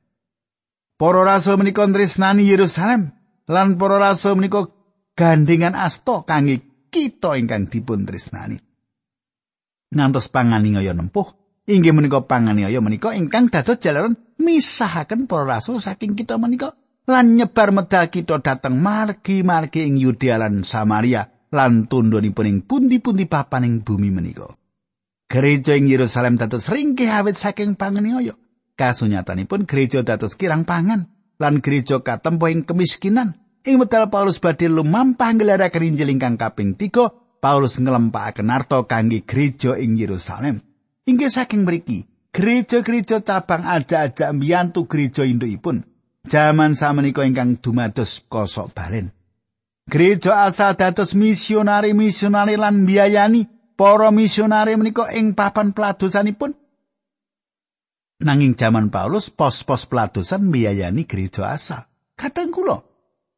Para 1.00 1.24
rasul 1.24 1.56
menika 1.56 1.88
tresnani 1.88 2.52
Yerusalem 2.52 3.16
lan 3.48 3.80
para 3.80 3.96
rasul 3.96 4.36
menika 4.36 4.68
gandingan 5.16 5.76
asta 5.76 6.28
kangge 6.28 6.88
kita 6.92 7.40
ingkang 7.40 7.72
dipun 7.72 8.04
tresnani. 8.04 8.60
Ngantos 9.96 10.28
panganingaya 10.28 10.92
nempuh 10.92 11.45
inggih 11.66 11.94
menika 11.94 12.22
panganiaya 12.26 12.82
menika 12.82 13.14
ingkang 13.18 13.50
dados 13.50 13.82
jalaran 13.82 14.18
misahaken 14.38 15.26
para 15.26 15.46
rasul 15.58 15.82
saking 15.82 16.14
kita 16.14 16.38
menika 16.38 16.78
lan 17.06 17.38
nyebar 17.38 17.70
medal 17.70 18.10
kita 18.10 18.42
dhateng 18.42 18.82
margi-margi 18.82 19.86
ing 19.86 20.02
Yudea 20.02 20.42
lan 20.42 20.66
Samaria 20.66 21.30
lan 21.54 21.86
tundhonipun 21.86 22.50
ing 22.50 22.58
pundi-pundi 22.66 23.30
papaning 23.30 23.86
bumi 23.86 24.10
menika. 24.10 24.50
Gereja 25.30 25.78
ing 25.78 25.90
Yerusalem 25.90 26.38
dados 26.38 26.70
ringkih 26.70 27.10
awit 27.10 27.38
saking 27.38 27.78
panganiaya. 27.78 28.34
Kasunyatanipun 28.76 29.70
gereja 29.70 30.04
dados 30.04 30.36
kirang 30.36 30.68
pangan 30.68 31.08
lan 31.38 31.62
gereja 31.62 32.02
katempo 32.02 32.50
ing 32.50 32.66
kemiskinan. 32.66 33.38
Ing 33.66 33.82
medal 33.82 34.10
Paulus 34.14 34.38
badhe 34.38 34.70
lumampah 34.70 35.34
nggelaraken 35.34 35.96
Injil 35.96 36.14
ingkang 36.14 36.38
kaping 36.38 36.78
3, 36.78 37.42
Paulus 37.42 37.82
nglempakaken 37.82 38.54
arta 38.54 38.86
kangge 38.86 39.26
gereja 39.26 39.74
ing 39.74 39.98
Yerusalem. 39.98 40.62
Inggih 41.06 41.30
saking 41.30 41.70
mriki, 41.70 42.10
gereja-gereja 42.34 43.22
cabang 43.22 43.62
aja-aja 43.62 44.34
mbiyantu 44.34 44.90
gereja 44.90 45.22
indukipun. 45.22 45.86
Jaman 46.26 46.74
samenika 46.74 47.22
ingkang 47.22 47.62
dumados 47.62 48.26
kosok 48.26 48.74
balen. 48.74 49.14
Gereja 49.86 50.50
asal 50.50 50.74
dados 50.74 51.14
misionari-misionari 51.14 52.58
lan 52.58 52.90
biayani 52.90 53.46
para 53.78 54.10
misionari 54.10 54.74
menika 54.74 55.14
ing 55.14 55.38
papan 55.38 55.78
peladosanipun. 55.78 56.58
Nanging 58.26 58.58
jaman 58.58 58.90
Paulus 58.90 59.30
pos-pos 59.30 59.86
peladosan 59.86 60.50
biayani 60.50 61.06
gereja 61.06 61.54
asal. 61.54 61.86
Kateng 62.18 62.50
kula, 62.50 62.82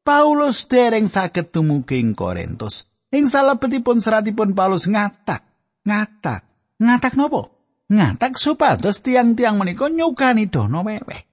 Paulus 0.08 0.72
dereng 0.72 1.12
saged 1.12 1.52
dumugi 1.52 2.00
ing 2.00 2.16
Korintus. 2.16 2.88
Ing 3.12 3.28
salebetipun 3.28 4.00
seratipun 4.00 4.56
Paulus 4.56 4.88
ngatak, 4.88 5.44
ngatak, 5.84 6.48
ngatak 6.80 7.20
nopo? 7.20 7.57
Ngatak 7.88 8.36
supados 8.36 9.00
tiang-tiang 9.00 9.56
menika 9.56 9.88
nyukani 9.88 10.51
dono 10.51 10.84
weweh. 10.84 11.24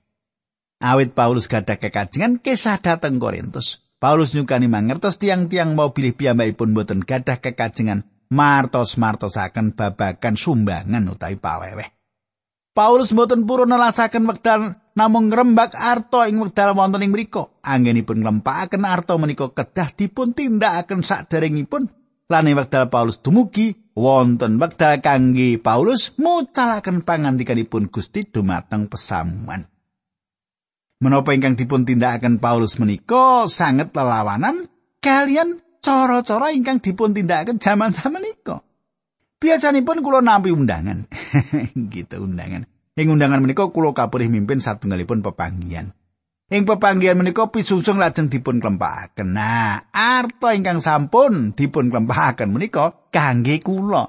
Awit 0.78 1.10
Paulus 1.10 1.50
gadah 1.50 1.82
kekajengan 1.82 2.38
kisah 2.38 2.78
dateng 2.78 3.18
Korintus. 3.18 3.82
Paulus 3.98 4.38
nyukani 4.38 4.70
mangertos 4.70 5.18
tiang-tiang 5.18 5.74
mau 5.74 5.90
pilih 5.90 6.14
piyambakipun 6.14 6.70
boten 6.70 7.02
gadah 7.02 7.42
kekajengan 7.42 8.06
martos-martosaken 8.30 9.74
babakan 9.74 10.38
sumbangan 10.38 11.10
utawi 11.10 11.42
paweweh. 11.42 11.88
Paulus 12.74 13.10
mboten 13.10 13.46
purun 13.50 13.70
nelasaken 13.70 14.26
wekdal 14.26 14.78
namung 14.94 15.30
ngrembak 15.30 15.74
arto 15.74 16.22
ing 16.22 16.38
wekdal 16.38 16.78
wonten 16.78 17.02
ing 17.02 17.10
mriku. 17.10 17.50
Anggenipun 17.66 18.22
nglempakaken 18.22 18.86
arto 18.86 19.18
menika 19.18 19.50
kedah 19.50 19.90
dipun 19.90 20.34
tindakaken 20.34 21.02
saderengipun 21.02 22.03
lan 22.28 22.48
ing 22.48 22.56
wekdal 22.56 22.88
Paulus 22.88 23.20
dumugi 23.20 23.76
wonten 23.92 24.56
wekdal 24.56 25.04
kangge 25.04 25.60
Paulus 25.60 26.16
mucalaken 26.16 27.04
pangandikanipun 27.04 27.92
Gusti 27.92 28.24
dumateng 28.24 28.88
pesamuan. 28.88 29.68
Menapa 31.04 31.36
ingkang 31.36 31.58
dipun 31.58 31.84
tindakaken 31.84 32.40
Paulus 32.40 32.80
menika 32.80 33.44
sanget 33.50 33.92
lelawanan 33.92 34.72
kalian 35.04 35.60
cara-cara 35.84 36.48
ingkang 36.56 36.80
dipun 36.80 37.12
tindakaken 37.12 37.60
jaman 37.60 37.92
samenika. 37.92 38.64
Biasanipun 39.36 40.00
kula 40.00 40.24
nampi 40.24 40.48
undangan. 40.48 41.04
gitu 41.92 42.24
undangan. 42.24 42.64
Ing 42.96 43.12
undangan 43.12 43.44
menika 43.44 43.68
kula 43.68 43.92
kapurih 43.92 44.32
mimpin 44.32 44.64
satunggalipun 44.64 45.20
pepanggihan. 45.20 45.92
Ing 46.54 46.70
pepanggihan 46.70 47.18
menika 47.18 47.50
pisungsung 47.50 47.98
lajeng 47.98 48.30
dipun 48.30 48.62
klempakaken. 48.62 49.34
Nah, 49.34 49.90
arta 49.90 50.54
ingkang 50.54 50.78
sampun 50.78 51.50
dipun 51.50 51.90
klempakaken 51.90 52.54
menika 52.54 53.10
kangge 53.10 53.58
kula. 53.58 54.06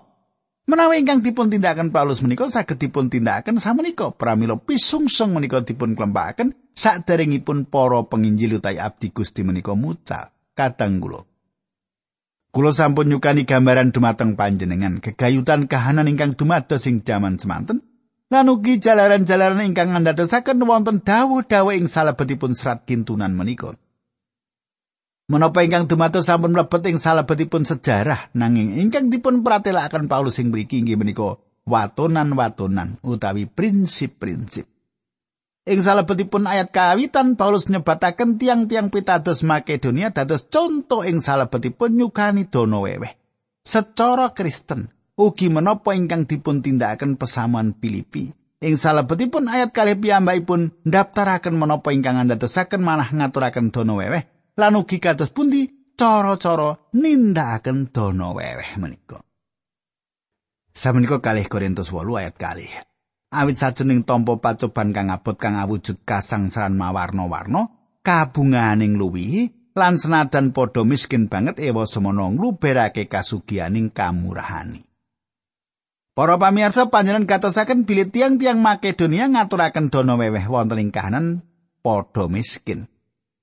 Menawi 0.69 1.01
ingkang 1.01 1.25
dipun 1.25 1.49
tindakaken 1.49 1.89
Paulus 1.89 2.21
menika 2.21 2.45
saged 2.45 2.77
dipun 2.77 3.09
tindakaken 3.09 3.57
samenika 3.57 4.13
pramila 4.13 4.61
pisungsung 4.61 5.33
menika 5.33 5.65
dipun 5.65 5.97
klempakaken 5.97 6.53
saderengipun 6.77 7.65
para 7.65 8.05
penginjil 8.05 8.61
utawi 8.61 8.77
abdi 8.77 9.09
Gusti 9.09 9.41
menika 9.41 9.73
mucal. 9.73 10.29
Kadang 10.53 11.01
kula 11.01 11.25
Kulo 12.53 12.71
sampun 12.71 13.09
nyukani 13.09 13.43
gambaran 13.43 13.89
dumateng 13.89 14.37
panjenengan 14.37 15.01
kegayutan 15.01 15.65
kahanan 15.65 16.07
ingkang 16.07 16.37
dumados 16.37 16.85
ing 16.85 17.01
jaman 17.01 17.41
semanten 17.41 17.83
lan 18.33 18.49
ugi 18.49 18.81
jalaran-jalaran 18.81 19.61
ingkang 19.61 19.93
ngandhatesaken 19.93 20.61
wonten 20.65 21.01
dawuh-dawuh 21.05 21.77
ing 21.77 21.85
salebetipun 21.85 22.57
serat 22.57 22.87
kintunan 22.89 23.33
menika. 23.33 23.77
Menapa 25.25 25.65
ingkang 25.65 25.89
dumados 25.89 26.29
sampun 26.29 26.53
mlebet 26.53 26.85
ing 26.85 26.97
salebetipun 27.01 27.65
sejarah 27.65 28.29
nanging 28.37 28.77
ingkang 28.77 29.09
dipun 29.09 29.41
pratelakaken 29.41 30.05
Paulus 30.05 30.37
ing 30.37 30.53
mriki 30.53 30.85
inggih 30.85 31.01
menika 31.01 31.41
watonan-watonan 31.65 33.01
utawi 33.01 33.49
prinsip-prinsip. 33.49 34.69
Ing 35.65 35.81
salebetipun 35.81 36.45
ayat 36.45 36.69
kawitan 36.69 37.33
Paulus 37.33 37.65
nyebataken 37.73 38.37
tiang-tiang 38.37 38.93
pitados 38.93 39.41
Makedonia 39.41 40.13
dados 40.13 40.45
contoh 40.45 41.01
ing 41.01 41.17
salebetipun 41.17 41.97
nyukani 41.97 42.45
dono 42.45 42.85
weweh. 42.85 43.17
Secara 43.65 44.29
Kristen, 44.37 44.93
ugi 45.15 45.47
menapa 45.47 45.95
ingkang 45.95 46.27
dipun 46.27 46.59
tindakaken 46.59 47.15
pesamuan 47.15 47.75
Filipi. 47.75 48.31
Ing 48.63 48.79
salebetipun 48.79 49.51
ayat 49.51 49.75
kalih 49.75 49.99
piyambakipun 49.99 50.87
ndaftaraken 50.87 51.55
menapa 51.59 51.91
ingkang 51.91 52.19
andadosaken 52.19 52.81
malah 52.81 53.11
ngaturaken 53.11 53.69
dono 53.71 53.99
weweh 53.99 54.23
lan 54.55 54.79
ugi 54.79 55.03
kados 55.03 55.31
pundi 55.31 55.91
cara-cara 55.99 56.79
nindakaken 56.95 57.91
dono 57.91 58.31
weweh 58.35 58.79
menika. 58.79 59.19
Samenika 60.75 61.23
kalih 61.23 61.47
Korintus 61.47 61.91
8 61.91 62.19
ayat 62.19 62.35
kalih. 62.35 62.71
awit 63.35 63.59
sajroning 63.59 64.07
tampa 64.07 64.39
pacoban 64.39 64.95
kang 64.95 65.11
abot 65.11 65.35
kang 65.35 65.59
awujud 65.59 66.07
kasangsaran 66.07 66.71
mawarna-warna 66.71 67.67
kabunganing 67.99 68.95
luwihi 68.95 69.75
lan 69.75 69.99
senadan 69.99 70.55
padha 70.55 70.87
miskin 70.87 71.27
banget 71.27 71.59
ewa 71.59 71.83
semono 71.83 72.31
ngluberake 72.31 73.11
kasugianing 73.11 73.91
kamurahani 73.91 74.94
Para 76.15 76.39
pamirsa 76.39 76.87
panjenengan 76.87 77.27
katosaken 77.27 77.83
bilih 77.83 78.07
tiang-tiang 78.07 78.55
Makedonia 78.55 79.27
ngaturaken 79.27 79.91
dono 79.91 80.15
weweh 80.15 80.47
wonten 80.47 80.79
ing 80.79 80.89
kahanan 80.95 81.43
padha 81.83 82.31
miskin. 82.31 82.87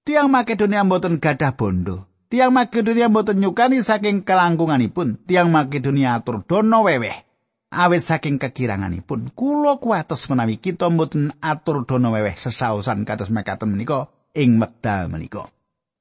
Tiang 0.09 0.33
Makedonia 0.33 0.81
mboten 0.81 1.21
gadah 1.21 1.53
bondo. 1.53 2.09
Tiang 2.33 2.49
Makedonia 2.49 3.13
mboten 3.13 3.45
nyukani 3.45 3.85
saking 3.85 4.25
kelangkunganipun. 4.25 5.21
Tiang 5.29 5.53
Makedonia 5.53 6.17
atur 6.17 6.49
dono 6.49 6.89
weweh. 6.89 7.29
awit 7.73 8.05
saking 8.05 8.37
kekiranganipun 8.37 9.33
kula 9.33 9.81
kuatos 9.81 10.29
menawi 10.29 10.61
kita 10.61 10.93
mboten 10.93 11.33
atur 11.41 11.89
dono 11.89 12.13
weweh 12.13 12.37
sesausan 12.37 13.09
kados 13.09 13.33
mekaten 13.33 13.73
menika 13.73 14.13
ing 14.37 14.61
medal 14.61 15.09
menika 15.09 15.49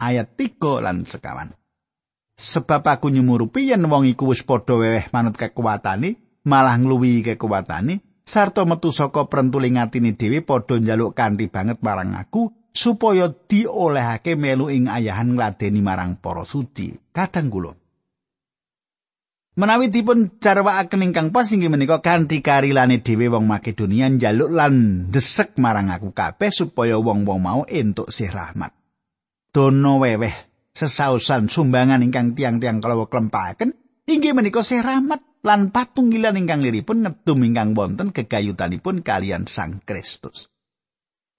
ayat 0.03 0.35
3 0.35 0.83
lan 0.83 1.07
sekawan 1.07 1.55
sebab 2.35 2.83
aku 2.83 3.07
nyumurupi 3.07 3.71
yen 3.71 3.87
wong 3.87 4.03
iku 4.03 4.35
wis 4.35 4.43
padha 4.43 4.75
weweh 4.75 5.07
manut 5.15 5.39
kekuatane 5.39 6.19
malah 6.45 6.77
ngluwi 6.77 7.21
kekuatane 7.25 8.01
sarta 8.25 8.63
metu 8.63 8.93
saka 8.93 9.27
prentuling 9.27 9.77
atine 9.77 10.15
dhewe 10.15 10.41
padha 10.41 10.79
njaluk 10.79 11.17
kanthi 11.17 11.51
banget 11.51 11.81
marang 11.83 12.15
aku 12.15 12.53
supaya 12.71 13.27
diolehake 13.27 14.39
melu 14.39 14.71
ing 14.71 14.87
ayahan 14.87 15.35
ngladeni 15.35 15.83
marang 15.83 16.15
para 16.17 16.47
suci. 16.47 16.95
Kadang 17.11 17.51
kula. 17.51 17.75
Menawi 19.51 19.91
dipun 19.91 20.39
jarwakaken 20.39 21.11
ingkang 21.11 21.35
pas 21.35 21.43
inggih 21.51 21.67
menika 21.67 21.99
kanthi 21.99 22.39
karilane 22.39 23.03
dhewe 23.03 23.27
wong 23.27 23.51
Makedonia 23.51 24.07
njaluk 24.07 24.47
lan 24.47 25.05
desek 25.11 25.59
marang 25.59 25.91
aku 25.91 26.15
kabeh 26.15 26.47
supaya 26.47 26.95
wong-wong 26.95 27.39
mau 27.43 27.61
entuk 27.67 28.15
sih 28.15 28.31
rahmat. 28.31 28.71
Dono 29.51 29.99
weweh 29.99 30.31
sesausan 30.71 31.51
sumbangan 31.51 31.99
ingkang 31.99 32.31
tiang-tiang 32.31 32.79
kalau 32.79 33.11
klempaken 33.11 33.75
inggih 34.07 34.31
menika 34.31 34.63
sih 34.63 34.79
rahmat 34.79 35.19
lan 35.41 35.73
patunggilan 35.73 36.37
ingkang 36.37 36.61
liripun 36.61 37.05
ngedum 37.05 37.39
ingkang 37.45 37.73
wonten 37.73 38.13
kegayutanipun 38.13 39.01
kalian 39.01 39.49
Sang 39.49 39.81
Kristus. 39.81 40.49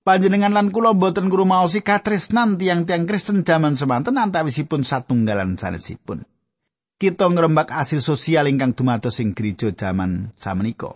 Panjenengan 0.02 0.50
lan 0.50 0.74
kula 0.74 0.98
boten 0.98 1.30
ngrumaosi 1.30 1.86
katresnan 1.86 2.58
tiang-tiang 2.58 3.06
Kristen 3.06 3.46
jaman 3.46 3.78
semanten 3.78 4.18
antawisipun 4.18 4.82
satunggalan 4.82 5.54
sanesipun. 5.54 6.26
kita 7.02 7.26
ngrembak 7.26 7.74
asil 7.74 7.98
sosial 7.98 8.46
ingkang 8.46 8.78
dumados 8.78 9.18
ing 9.18 9.34
gereja 9.34 9.74
jaman 9.74 10.30
samenika. 10.38 10.94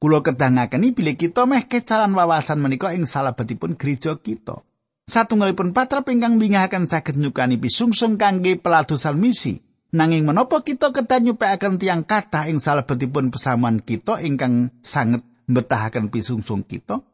Kula 0.00 0.24
kedangakeni 0.24 0.96
bilih 0.96 1.12
kita 1.12 1.44
meh 1.44 1.68
kecalan 1.68 2.16
wawasan 2.16 2.56
menika 2.56 2.96
ing 2.96 3.04
salabetipun 3.04 3.76
gereja 3.76 4.16
kita. 4.16 4.64
Satunggalipun 5.04 5.76
patrap 5.76 6.08
ingkang 6.08 6.40
bingahaken 6.40 6.88
saged 6.88 7.20
nyukani 7.20 7.60
pisungsung 7.60 8.16
kangge 8.16 8.56
peladosan 8.56 9.20
misi. 9.20 9.60
Nanging 9.94 10.26
menapa 10.26 10.66
kita 10.66 10.90
kedah 10.90 11.22
nyupekaken 11.22 11.78
tiang 11.78 12.02
kathah 12.02 12.50
ing 12.50 12.58
salabetipun 12.58 13.30
pesamuan 13.30 13.78
kita 13.78 14.18
ingkang 14.18 14.74
sanget 14.82 15.22
mbetahaken 15.46 16.10
pisungsung 16.10 16.66
kita? 16.66 17.06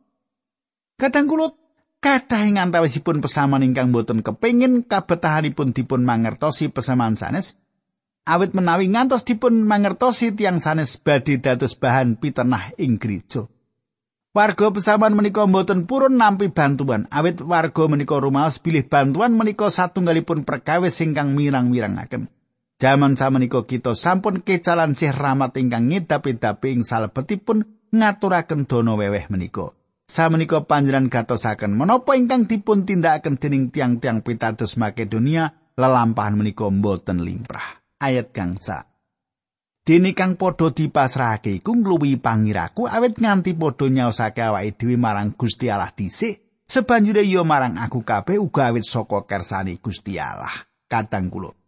Kadang 0.97 1.29
kula 1.29 1.53
kathah 2.01 2.49
ing 2.49 2.57
antawisipun 2.57 3.21
pesamuan 3.21 3.61
ingkang 3.61 3.93
boten 3.93 4.25
kepengin 4.25 4.89
kabetahanipun 4.89 5.77
dipun 5.77 6.03
mangertosi 6.09 6.73
pesamuan 6.73 7.15
sanes 7.21 7.61
awit 8.23 8.55
menawi 8.55 8.87
ngantos 8.91 9.27
dipun 9.27 9.67
mangertosi 9.67 10.35
tiang 10.35 10.63
sanes 10.63 10.95
badhe 10.99 11.43
dados 11.43 11.75
bahan 11.75 12.19
pitenah 12.19 12.75
ing 12.79 12.99
gereja. 12.99 13.51
Warga 14.33 14.73
pesaman 14.73 15.13
menika 15.13 15.45
mboten 15.45 15.85
purun 15.85 16.17
nampi 16.17 16.49
bantuan, 16.49 17.05
awit 17.13 17.45
warga 17.45 17.85
menika 17.85 18.17
rumaos 18.17 18.57
bilih 18.57 18.89
bantuan 18.89 19.37
menika 19.37 19.69
satunggalipun 19.69 20.49
perkawis 20.49 21.05
ingkang 21.05 21.37
mirang-mirangaken. 21.37 22.33
Jaman 22.83 23.14
samenika 23.14 23.62
kita 23.62 23.95
sampun 23.95 24.42
kecalan 24.42 24.99
sih 24.99 25.14
rahmat 25.14 25.55
ingkang 25.55 25.87
ngedapi-dapi 25.87 26.75
ing 26.75 26.83
salebetipun 26.83 27.62
ngaturaken 27.95 28.66
dono 28.66 28.99
weweh 28.99 29.31
menika. 29.31 29.71
Samenika 30.11 30.66
panjenengan 30.66 31.07
gatosaken 31.07 31.79
menapa 31.79 32.18
ingkang 32.18 32.51
dipun 32.51 32.83
tindakaken 32.83 33.38
dening 33.38 33.71
tiang-tiang 33.71 34.27
pitados 34.27 34.75
Makedonia 34.75 35.71
lelampahan 35.79 36.35
menika 36.35 36.66
mboten 36.66 37.23
limrah. 37.23 37.87
Ayat 38.03 38.35
gangsa 38.35 38.90
Dene 39.87 40.11
kang 40.11 40.35
padha 40.35 40.75
dipasrahake 40.75 41.62
iku 41.62 41.79
ngluwi 41.79 42.18
pangiraku 42.18 42.90
awit 42.90 43.14
nganti 43.23 43.55
padha 43.55 43.87
nyaosake 43.95 44.42
awake 44.42 44.75
dhewe 44.75 44.99
marang 44.99 45.38
Gusti 45.38 45.71
Allah 45.71 45.95
dhisik 45.95 46.66
sebanjure 46.66 47.23
ya 47.23 47.47
marang 47.47 47.79
aku 47.79 48.03
kabeh 48.03 48.42
uga 48.42 48.75
awit 48.75 48.83
saka 48.83 49.23
kersane 49.23 49.79
Gusti 49.79 50.18
Allah 50.18 50.66
katang 50.90 51.31
kula 51.31 51.62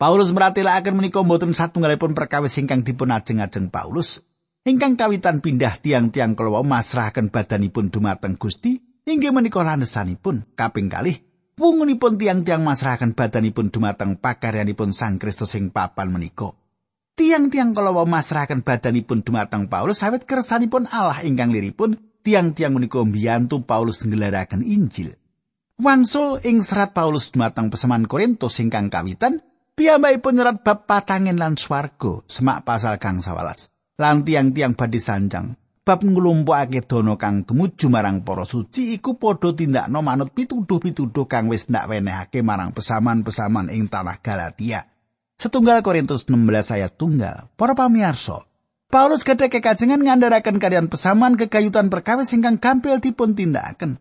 Paulus 0.00 0.32
meratelaken 0.32 0.96
menika 0.96 1.20
mboten 1.20 1.52
satunggalipun 1.52 2.16
perkawis 2.16 2.56
ingkang 2.56 2.80
dipun 2.80 3.12
ajeng-ajeng 3.12 3.68
Paulus 3.68 4.24
ingkang 4.64 4.96
kawitan 4.96 5.44
pindah 5.44 5.76
tiang-tiang 5.76 6.32
kala 6.32 6.64
masrahaken 6.64 7.28
badanipun 7.28 7.92
dumateng 7.92 8.40
Gusti 8.40 8.80
inggih 9.04 9.28
menika 9.28 9.60
lanesanipun 9.60 10.56
kaping 10.56 10.88
kalih 10.88 11.20
Pungunipun 11.60 12.16
tiang-tiang 12.16 12.64
masrahaken 12.64 13.12
badanipun 13.12 13.68
dumateng 13.68 14.16
pakaryanipun 14.16 14.96
Sang 14.96 15.20
Kristus 15.20 15.52
sing 15.52 15.68
papan 15.68 16.08
menika. 16.08 16.56
Tiang-tiang 17.20 17.76
kalawa 17.76 18.08
masrahaken 18.08 18.64
badanipun 18.64 19.20
dumateng 19.20 19.68
Paulus 19.68 20.00
sawit 20.00 20.24
kersanipun 20.24 20.88
Allah 20.88 21.20
ingkang 21.20 21.52
liripun 21.52 22.00
tiang-tiang 22.24 22.72
menika 22.72 23.04
mbiyantu 23.04 23.60
Paulus 23.68 24.00
nggelaraken 24.08 24.64
Injil. 24.64 25.20
Wangsul 25.76 26.40
ing 26.48 26.64
serat 26.64 26.96
Paulus 26.96 27.28
dumateng 27.28 27.68
pesaman 27.68 28.08
Korintus 28.08 28.56
ingkang 28.64 28.88
kawitan 28.88 29.44
piyambakipun 29.80 30.36
nyerat 30.36 30.60
bab 30.60 30.84
patangen 30.84 31.40
lan 31.40 31.56
swarga 31.56 32.20
semak 32.28 32.68
pasal 32.68 33.00
kang 33.00 33.24
11. 33.24 33.72
Lan 33.96 34.28
tiang-tiang 34.28 34.76
badhe 34.76 35.00
sanjang 35.00 35.56
bab 35.80 36.04
nglumpukake 36.04 36.84
dono 36.84 37.16
kang 37.16 37.48
tumuju 37.48 37.88
marang 37.88 38.20
para 38.20 38.44
suci 38.44 38.92
iku 38.92 39.16
padha 39.16 39.56
tindakno 39.56 40.04
manut 40.04 40.36
pituduh-pituduh 40.36 41.24
kang 41.24 41.48
wis 41.48 41.72
ndak 41.72 41.88
wenehake 41.88 42.44
marang 42.44 42.76
pesaman-pesaman 42.76 43.72
ing 43.72 43.88
tanah 43.88 44.20
Galatia. 44.20 44.84
Setunggal 45.40 45.80
Korintus 45.80 46.28
16 46.28 46.76
ayat 46.76 47.00
tunggal. 47.00 47.48
Para 47.56 47.72
pamirsa, 47.72 48.44
Paulus 48.92 49.24
gedhe 49.24 49.48
kekajengan 49.48 50.04
ngandharaken 50.04 50.60
kalian 50.60 50.92
pesaman 50.92 51.40
kekayutan 51.40 51.88
perkawis 51.88 52.36
ingkang 52.36 52.60
gampil 52.60 53.00
dipun 53.00 53.32
tindakaken. 53.32 53.96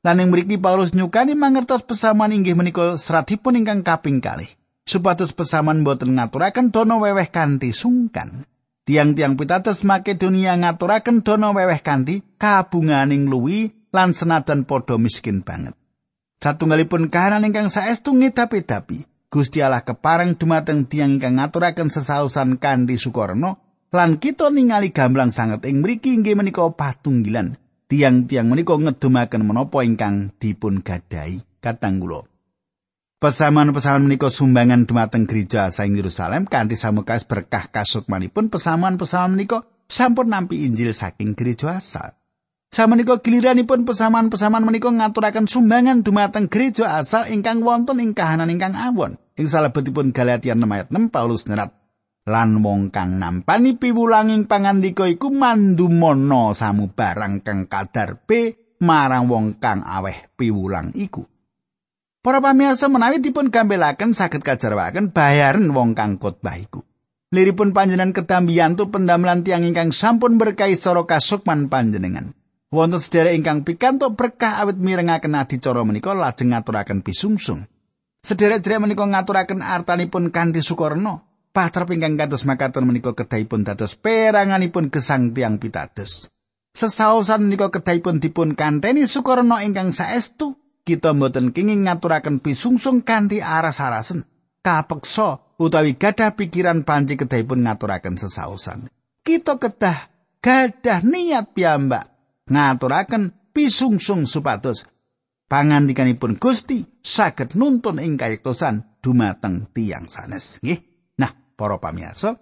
Lan 0.00 0.18
mriki 0.32 0.56
Paulus 0.56 0.96
nyukani 0.96 1.36
mangertos 1.36 1.84
pesaman 1.84 2.32
inggih 2.32 2.56
menika 2.56 2.96
seratipun 2.96 3.60
ingkang 3.60 3.84
kaping 3.84 4.24
kalih. 4.24 4.48
Supados 4.88 5.36
pesaman 5.36 5.84
boten 5.84 6.16
ngaturaken 6.16 6.72
dono 6.72 6.96
weweh 7.04 7.28
kanthi 7.28 7.76
sungkan. 7.76 8.48
Tiang-tiang 8.88 9.36
pitados 9.36 9.84
Makedonia 9.84 10.56
ngaturaken 10.56 11.20
dono 11.20 11.52
weweh 11.52 11.84
kanthi 11.84 12.24
kabunganing 12.40 13.28
luwi 13.28 13.68
lan 13.92 14.16
senadan 14.16 14.64
padha 14.64 14.96
miskin 14.96 15.44
banget. 15.44 15.76
Satunggalipun 16.40 17.12
kahanan 17.12 17.44
ingkang 17.44 17.68
saestu 17.68 18.16
ngedapi-dapi. 18.16 19.04
Gusti 19.28 19.60
Allah 19.60 19.84
kepareng 19.84 20.40
dumateng 20.40 20.88
tiang 20.88 21.20
ingkang 21.20 21.36
ngaturaken 21.36 21.92
sesausan 21.92 22.56
kanthi 22.56 22.96
sukarno 22.96 23.84
lan 23.92 24.16
kita 24.16 24.48
ningali 24.48 24.88
gamblang 24.88 25.36
sanget 25.36 25.68
ing 25.68 25.84
mriki 25.84 26.16
inggih 26.16 26.32
menika 26.32 26.64
patunggilan 26.72 27.60
tiang-tiang 27.92 28.48
menika 28.48 28.72
ngedumaken 28.72 29.44
menapa 29.44 29.84
ingkang 29.84 30.32
dipun 30.40 30.80
gadai 30.80 31.44
katang 31.60 32.00
kula 32.00 32.24
Pesaman-pesaman 33.18 34.06
menika 34.06 34.30
sumbangan 34.30 34.86
dumateng 34.86 35.26
gereja 35.26 35.74
saing 35.74 35.98
Yerusalem 35.98 36.46
kanthi 36.46 36.78
samukas 36.78 37.26
berkah 37.26 37.66
kasukmanipun 37.66 38.46
pesaman-pesaman 38.46 39.34
menika 39.34 39.66
sampun 39.90 40.30
nampi 40.30 40.62
Injil 40.62 40.94
saking 40.94 41.34
gereja 41.34 41.82
asal. 41.82 42.14
Samenika 42.70 43.18
giliranipun 43.18 43.82
pesaman-pesaman 43.82 44.62
menika 44.62 44.94
ngaturaken 44.94 45.50
sumbangan 45.50 46.06
dumateng 46.06 46.46
gereja 46.46 46.94
asal 46.94 47.26
ingkang 47.26 47.66
wonten 47.66 47.98
ing 47.98 48.14
kahanan 48.14 48.54
ingkang 48.54 48.78
awon. 48.78 49.18
Ing 49.34 49.50
salebetipun 49.50 50.14
Galatia 50.14 50.54
6 50.54 50.62
ayat 50.62 50.86
6 50.86 51.10
Paulus 51.10 51.42
nyerat 51.50 51.74
lan 52.22 52.62
wong 52.62 52.94
kang 52.94 53.18
nampani 53.18 53.74
piwulanging 53.74 54.46
pangandika 54.46 55.10
iku 55.10 55.34
mandumono 55.34 56.54
samu 56.54 56.94
barang 56.94 57.42
kang 57.42 57.66
kadar 57.66 58.22
marang 58.78 59.26
wong 59.26 59.58
kang 59.58 59.82
aweh 59.82 60.30
piwulang 60.38 60.94
iku. 60.94 61.26
Para 62.28 62.44
pamirsa 62.44 62.92
menawi 62.92 63.24
dipun 63.24 63.48
gambelaken 63.48 64.12
saged 64.12 64.44
kajarwaken 64.44 65.16
bayaran 65.16 65.72
wong 65.72 65.96
kang 65.96 66.20
khotbah 66.20 66.60
iku. 66.60 66.84
Liripun 67.32 67.72
panjenengan 67.72 68.12
ketambiyantu 68.12 68.92
pendamelan 68.92 69.48
tiang 69.48 69.64
ingkang 69.64 69.96
sampun 69.96 70.36
berkahi 70.36 70.76
soro 70.76 71.08
kasukman 71.08 71.72
panjenengan. 71.72 72.36
Wonten 72.68 73.00
sedherek 73.00 73.32
ingkang 73.32 73.64
pikantuk 73.64 74.12
berkah 74.12 74.60
awit 74.60 74.76
mirengaken 74.76 75.40
adicara 75.40 75.80
menika 75.88 76.12
lajeng 76.12 76.52
ngaturaken 76.52 77.00
pisungsung. 77.00 77.64
Sedherek-sedherek 78.20 78.84
menika 78.84 79.08
ngaturaken 79.08 79.64
artanipun 79.64 80.28
kanthi 80.28 80.60
sukarno. 80.60 81.24
Patrap 81.56 81.96
ingkang 81.96 82.20
kados 82.20 82.44
makaten 82.44 82.84
menika 82.84 83.16
kedahipun 83.16 83.64
dados 83.64 83.96
peranganipun 83.96 84.92
gesang 84.92 85.32
tiang 85.32 85.56
pitados. 85.56 86.28
Sesaosan 86.76 87.48
menika 87.48 87.72
kedahipun 87.72 88.20
dipun 88.20 88.52
kanteni 88.52 89.08
sukarno 89.08 89.56
ingkang 89.64 89.96
saestu. 89.96 90.57
Kita 90.88 91.12
mboten 91.12 91.52
kenging 91.52 91.84
ngaturaken 91.84 92.40
pisungsung 92.40 93.04
kanthi 93.04 93.44
aras-arasen. 93.44 94.24
Kapeksa 94.64 95.60
utawi 95.60 96.00
gadah 96.00 96.32
pikiran 96.32 96.88
panci 96.88 97.20
kedahipun 97.20 97.68
ngaturaken 97.68 98.16
sesaosan. 98.16 98.88
Kita 99.20 99.60
kedah 99.60 100.08
gadah 100.40 101.04
niat 101.04 101.52
piyambak 101.52 102.08
ngaturaken 102.48 103.52
pisungsung 103.52 104.24
supados 104.24 104.88
pangandikanipun 105.50 106.40
Gusti 106.40 106.86
saged 107.04 107.58
nuntun 107.58 108.00
ing 108.00 108.16
kayektosan 108.16 109.02
dumateng 109.02 109.68
tiang 109.74 110.06
sanes 110.06 110.62
nggih 110.62 110.78
nah 111.18 111.34
para 111.58 111.82
pamirsa 111.82 112.38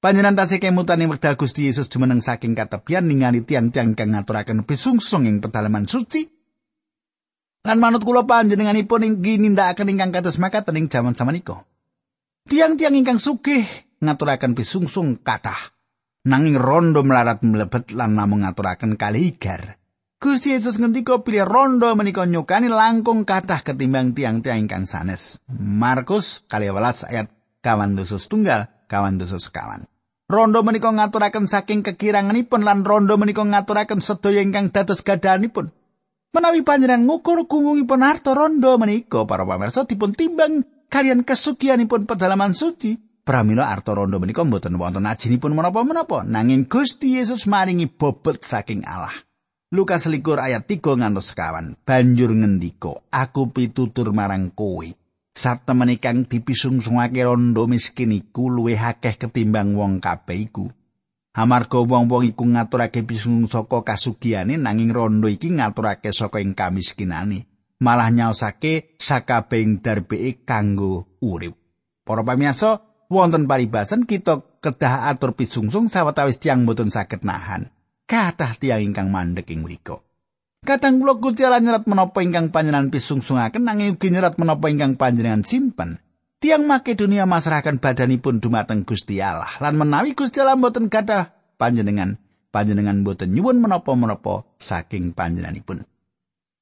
panjenengan 0.00 0.42
tasih 0.42 0.62
kemutan 0.62 1.02
ing 1.04 1.12
wekdal 1.12 1.36
Gusti 1.36 1.68
Yesus 1.68 1.92
jumeneng 1.92 2.24
saking 2.24 2.56
katepian 2.56 3.06
ningali 3.06 3.44
tiang-tiang 3.44 3.92
kang 3.92 4.16
ngaturaken 4.16 4.64
pisungsung 4.64 5.28
ing 5.28 5.44
pedalaman 5.44 5.84
suci 5.84 6.37
lan 7.66 7.78
manut 7.80 8.02
kula 8.04 8.28
panjenenganipun 8.28 9.06
ing 9.06 9.14
nindakaken 9.22 9.90
ingkang 9.90 10.12
kados 10.14 10.38
makaten 10.38 10.78
ing 10.78 10.86
jaman 10.86 11.16
samenika 11.16 11.64
tiang-tiang 12.46 12.94
ingkang 12.94 13.18
sugih 13.18 13.66
ngaturaken 13.98 14.54
pisungsung 14.54 15.18
kathah 15.20 15.78
nanging 16.28 16.60
rondo 16.60 17.00
melarat 17.00 17.40
mlebet 17.40 17.96
lan 17.96 18.20
namung 18.20 18.44
ngaturaken 18.44 19.00
kali 19.00 19.32
igar. 19.32 19.80
Gusti 20.18 20.50
Yesus 20.50 20.82
ngendika 20.82 21.22
pilih 21.22 21.46
rondo 21.46 21.94
menika 21.94 22.26
nyukani 22.26 22.66
langkung 22.66 23.22
kathah 23.22 23.62
ketimbang 23.62 24.12
tiang-tiang 24.12 24.66
ingkang 24.66 24.84
sanes. 24.84 25.38
Markus 25.56 26.42
kali 26.50 26.68
ayat 26.68 27.30
kawan 27.62 27.94
dosos 27.94 28.26
tunggal, 28.26 28.66
kawan 28.90 29.16
dosos 29.16 29.46
kawan. 29.48 29.86
Rondo 30.28 30.60
menika 30.66 30.90
ngaturaken 30.90 31.46
saking 31.46 31.86
kekiranganipun 31.86 32.66
lan 32.66 32.82
rondo 32.82 33.14
menika 33.14 33.46
ngaturaken 33.46 34.02
sedaya 34.02 34.42
ingkang 34.42 34.74
dados 34.74 35.06
gadahanipun. 35.06 35.70
Menawi 36.28 36.60
panjenengan 36.60 37.08
ngukur 37.08 37.48
gungungipun 37.48 38.04
harta 38.04 38.36
rondo 38.36 38.76
menika 38.76 39.24
para 39.24 39.48
pamirsa 39.48 39.88
dipun 39.88 40.12
timbang 40.12 40.60
kalian 40.92 41.24
kesugihanipun 41.24 42.04
pedalaman 42.04 42.52
suci, 42.52 43.00
Pramila 43.28 43.68
arta 43.68 43.92
rondo 43.92 44.16
menika 44.16 44.40
mboten 44.40 44.80
wonten 44.80 45.04
ajinipun 45.04 45.52
menapa-menapa 45.52 46.24
nanging 46.24 46.64
Gusti 46.64 47.20
Yesus 47.20 47.44
maringi 47.44 47.84
bobot 47.84 48.40
saking 48.40 48.88
Allah. 48.88 49.12
Lukas 49.68 50.08
likur 50.08 50.40
ayat 50.40 50.64
3 50.64 50.80
ngantos 50.80 51.36
sekawan. 51.36 51.76
Banjur 51.84 52.32
ngendika, 52.32 53.04
aku 53.12 53.52
pitutur 53.52 54.16
marang 54.16 54.48
kowe. 54.56 54.88
Satemen 55.36 55.92
kang 56.00 56.24
dipisungsungake 56.24 57.20
rondo 57.20 57.68
miskin 57.68 58.16
iku 58.16 58.48
luwih 58.48 58.80
akeh 58.80 59.20
ketimbang 59.20 59.76
wong 59.76 60.00
kabeh 60.00 60.48
iku. 60.48 60.72
Amarga 61.38 61.78
wong-wong 61.78 62.34
iku 62.34 62.42
ngaturake 62.50 63.06
pisung 63.06 63.46
saka 63.46 63.86
kasugihane 63.86 64.58
nanging 64.58 64.90
rondo 64.90 65.30
iki 65.30 65.54
ngaturake 65.54 66.10
saka 66.10 66.42
ing 66.42 66.58
kamiskinane. 66.58 67.46
Malah 67.78 68.10
nyaosake 68.10 68.98
sakabehing 68.98 69.78
darbeke 69.78 70.42
kanggo 70.42 71.14
urip. 71.22 71.54
Para 72.02 72.26
pamirsa, 72.26 72.82
wonten 73.06 73.46
paribasan 73.46 74.02
kita 74.02 74.58
kedah 74.58 75.06
atur 75.14 75.38
pisungsung 75.38 75.86
sawetawis 75.86 76.42
tiang 76.42 76.66
boten 76.66 76.90
saged 76.90 77.22
nahan. 77.22 77.70
Kathah 78.02 78.58
tiang 78.58 78.82
ingkang 78.82 79.14
mandek 79.14 79.54
ing 79.54 79.62
mriku. 79.62 80.02
Kadang 80.66 80.98
kula 80.98 81.22
Gusti 81.22 81.46
nyerat 81.46 81.86
menapa 81.86 82.18
ingkang 82.18 82.50
panjenengan 82.50 82.90
pisungsungaken 82.90 83.62
nanging 83.62 83.94
ugi 83.94 84.10
nyerat 84.10 84.42
menapa 84.42 84.66
ingkang 84.74 84.98
panjenengan 84.98 85.46
simpen. 85.46 86.02
Tiang 86.38 86.64
Makedonia 86.64 87.26
masrahaken 87.26 87.82
badanipun 87.82 88.38
dumateng 88.38 88.86
Gusti 88.86 89.18
Allah. 89.18 89.50
Lan 89.58 89.74
menawi 89.74 90.14
Gusti 90.14 90.38
Allah 90.38 90.54
mboten 90.54 90.86
gadah 90.86 91.34
panjenengan 91.58 92.18
panjenengan 92.54 93.02
mboten 93.02 93.34
nyuwun 93.34 93.58
menapa-menapa 93.60 94.46
saking 94.56 95.12
panjenenganipun. 95.12 95.84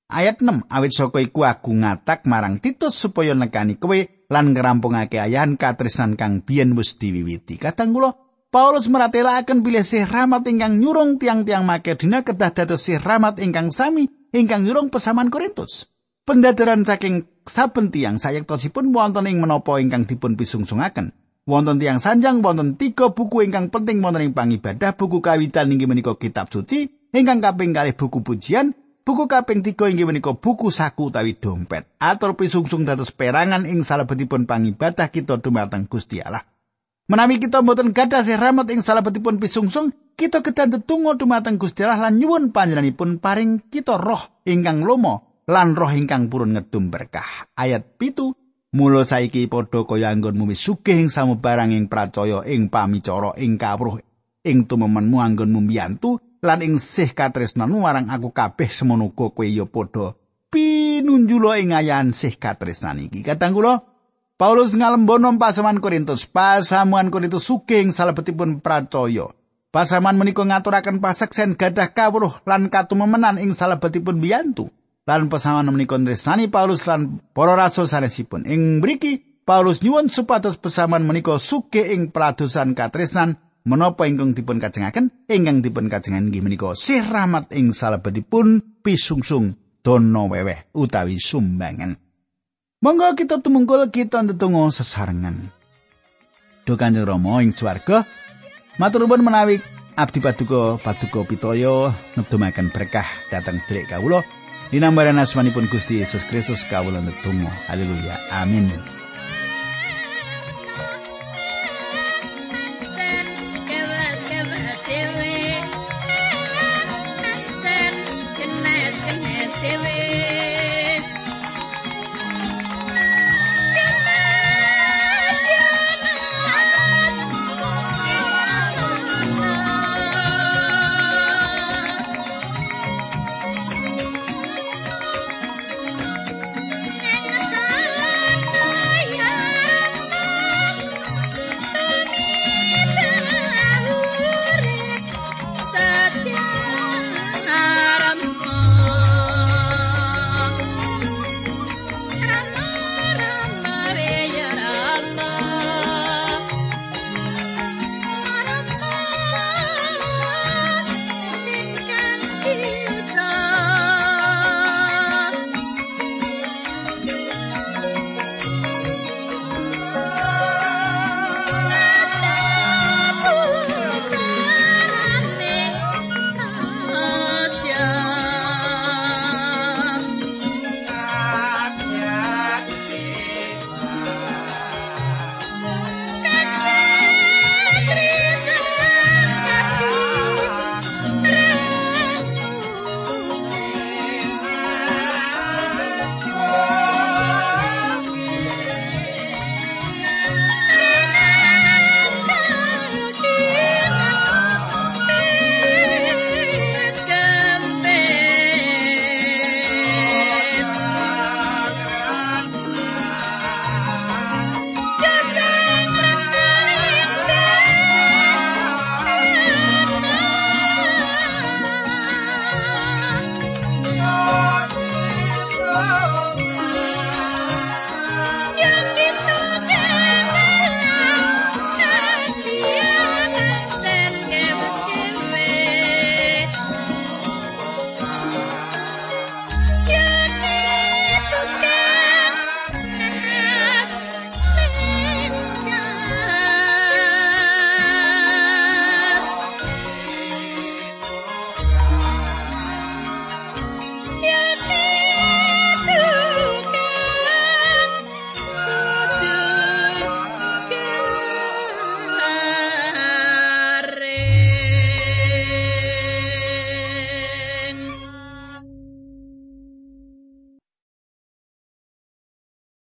Ayat 0.06 0.38
6 0.38 0.70
awit 0.70 0.92
saka 0.94 1.18
iku 1.18 1.42
aku 1.42 1.74
ngatak 1.82 2.30
marang 2.30 2.62
Titus 2.62 2.94
supaya 2.94 3.34
nekani 3.34 3.74
kowe 3.74 3.98
lan 4.30 4.54
ngerampungake 4.54 5.18
ayahan 5.18 5.58
katresnan 5.58 6.14
kang 6.14 6.46
biyen 6.46 6.78
wis 6.78 6.94
diwiwiti. 6.94 7.58
Kadang 7.58 7.90
kula 7.90 8.14
Paulus 8.46 8.86
meratelaken 8.86 9.66
bilih 9.66 9.82
sih 9.82 10.06
rahmat 10.06 10.46
ingkang 10.46 10.78
nyurung 10.78 11.18
tiang-tiang 11.18 11.66
Makedonia 11.66 12.22
kedah 12.22 12.54
dados 12.54 12.86
sih 12.86 12.96
rahmat 12.96 13.42
ingkang 13.42 13.74
sami 13.74 14.06
ingkang 14.30 14.62
nyurung 14.62 14.94
pesaman 14.94 15.28
Korintus 15.28 15.90
pendadaran 16.26 16.82
saking 16.82 17.24
saben 17.46 17.94
tiang 17.94 18.18
sayektosipun 18.18 18.90
wonten 18.90 19.30
ing 19.30 19.38
menapa 19.38 19.78
ingkang 19.78 20.04
dipun 20.04 20.34
pisungsungaken. 20.34 21.14
Wonten 21.46 21.78
tiang 21.78 22.02
sanjang 22.02 22.42
wonten 22.42 22.74
tiga 22.74 23.14
buku 23.14 23.46
ingkang 23.46 23.70
penting 23.70 24.02
wonten 24.02 24.26
ing 24.26 24.34
pangibadah, 24.34 24.98
buku 24.98 25.22
kawitan 25.22 25.70
inggih 25.70 25.86
menika 25.86 26.18
kitab 26.18 26.50
suci, 26.50 26.90
ingkang 27.14 27.38
kaping 27.38 27.70
kalih 27.70 27.94
buku 27.94 28.18
pujian, 28.26 28.74
buku 29.06 29.30
kaping 29.30 29.62
tiga 29.62 29.86
inggih 29.86 30.10
menika 30.10 30.34
buku 30.34 30.74
saku 30.74 31.14
utawi 31.14 31.38
dompet. 31.38 31.86
Atur 32.02 32.34
pisungsung 32.34 32.82
dados 32.82 33.14
perangan 33.14 33.62
ing 33.62 33.86
salebetipun 33.86 34.50
pangibadah 34.50 35.06
kita 35.14 35.38
dumateng 35.38 35.86
Gusti 35.86 36.18
Allah. 36.18 36.42
Menawi 37.06 37.38
kita 37.38 37.62
mboten 37.62 37.94
gadah 37.94 38.26
sih 38.26 38.34
rahmat 38.34 38.66
ing 38.74 38.82
salebetipun 38.82 39.38
pisungsung, 39.38 39.94
kita 40.18 40.42
kedah 40.42 40.66
tetunggo 40.66 41.14
dumateng 41.14 41.62
Gusti 41.62 41.86
Allah 41.86 42.10
lan 42.10 42.18
nyuwun 42.18 42.50
panjenenganipun 42.50 43.22
paring 43.22 43.70
kita 43.70 43.94
roh 43.94 44.42
ingkang 44.42 44.82
lomo 44.82 45.25
lan 45.46 45.78
roh 45.78 45.90
ingkang 45.90 46.28
purun 46.28 46.54
ngedum 46.54 46.90
berkah. 46.90 47.48
Ayat 47.54 47.96
pitu 47.96 48.34
Mula 48.76 49.08
saiki 49.08 49.48
padha 49.48 49.88
kaya 49.88 50.12
anggonmu 50.12 50.52
wis 50.52 50.60
sugih 50.60 51.00
ing 51.00 51.08
samubarang 51.08 51.72
ing 51.72 51.88
pracaya 51.88 52.44
ing 52.44 52.68
pamicara 52.68 53.32
ing 53.40 53.56
kawruh 53.56 53.96
ing 54.44 54.68
tumemenmu 54.68 55.16
anggonmu 55.16 55.64
mbiyantu 55.64 56.20
lan 56.44 56.60
ing 56.60 56.76
sih 56.76 57.08
katresnanmu 57.08 57.80
marang 57.80 58.12
aku 58.12 58.36
kabeh 58.36 58.68
semono 58.68 59.16
kowe 59.16 59.46
ya 59.48 59.64
padha 59.64 60.12
pinunjulo 60.52 61.56
ing 61.56 61.72
ayan 61.72 62.12
sih 62.12 62.36
katresnan 62.36 63.00
iki. 63.08 63.24
Kadang 63.24 63.56
kula 63.56 63.80
Paulus 64.36 64.76
ngalembono 64.76 65.32
pasaman 65.40 65.80
Korintus, 65.80 66.28
pasamuan 66.28 67.08
Korintus 67.08 67.48
sugih 67.48 67.80
ing 67.80 67.96
salebetipun 67.96 68.60
pracaya. 68.60 69.32
Pasaman 69.72 70.20
menika 70.20 70.44
ngaturaken 70.44 71.00
paseksen 71.00 71.56
gadah 71.56 71.96
kawruh 71.96 72.44
lan 72.44 72.68
katumemenan 72.68 73.40
ing 73.40 73.56
salebetipun 73.56 74.20
biyantu. 74.20 74.68
Lan 75.06 75.30
pesawan 75.30 75.70
menika 75.70 75.94
tresnani 75.94 76.50
Paulus 76.50 76.82
lan 76.82 77.22
para 77.30 77.54
rasul 77.54 77.86
sanesipun. 77.86 78.42
Ing 78.44 78.82
mriki 78.82 79.22
Paulus 79.46 79.78
nyuwun 79.78 80.10
supados 80.10 80.58
pesaman 80.58 81.06
menika 81.06 81.38
suke 81.38 81.94
ing 81.94 82.10
peladosan 82.10 82.74
katresnan 82.74 83.38
menapa 83.62 84.10
ingkang 84.10 84.34
dipun 84.34 84.58
kajengaken 84.58 85.14
ingkang 85.30 85.62
dipun 85.62 85.86
kajengan 85.86 86.26
inggih 86.26 86.42
menika 86.42 86.74
sih 86.74 86.98
rahmat 86.98 87.54
ing 87.54 87.70
salebetipun 87.70 88.82
pisungsung 88.82 89.54
dono 89.86 90.26
weweh 90.26 90.74
utawi 90.74 91.22
sumbangan. 91.22 91.94
Monggo 92.82 93.14
kita 93.14 93.38
tumungkul 93.38 93.86
kita 93.94 94.26
ndedonga 94.26 94.74
sesarengan. 94.74 95.54
Duh 96.66 96.74
Kanjeng 96.74 97.06
Rama 97.06 97.38
ing 97.46 97.54
swarga 97.54 98.02
matur 98.82 99.06
nuwun 99.06 99.22
menawi 99.22 99.62
abdi 99.94 100.18
paduka 100.18 100.82
paduka 100.82 101.22
pitaya 101.22 101.94
nedumaken 102.18 102.74
berkah 102.74 103.06
dhateng 103.30 103.62
sedherek 103.62 103.94
kawula 103.94 104.26
Dinambaran 104.72 105.18
asmanipun 105.18 105.70
Gusti 105.70 106.02
Yesus 106.02 106.26
Kristus 106.26 106.66
kawula 106.66 106.98
netunggal. 106.98 107.54
Haleluya. 107.70 108.18
Amin. 108.34 108.95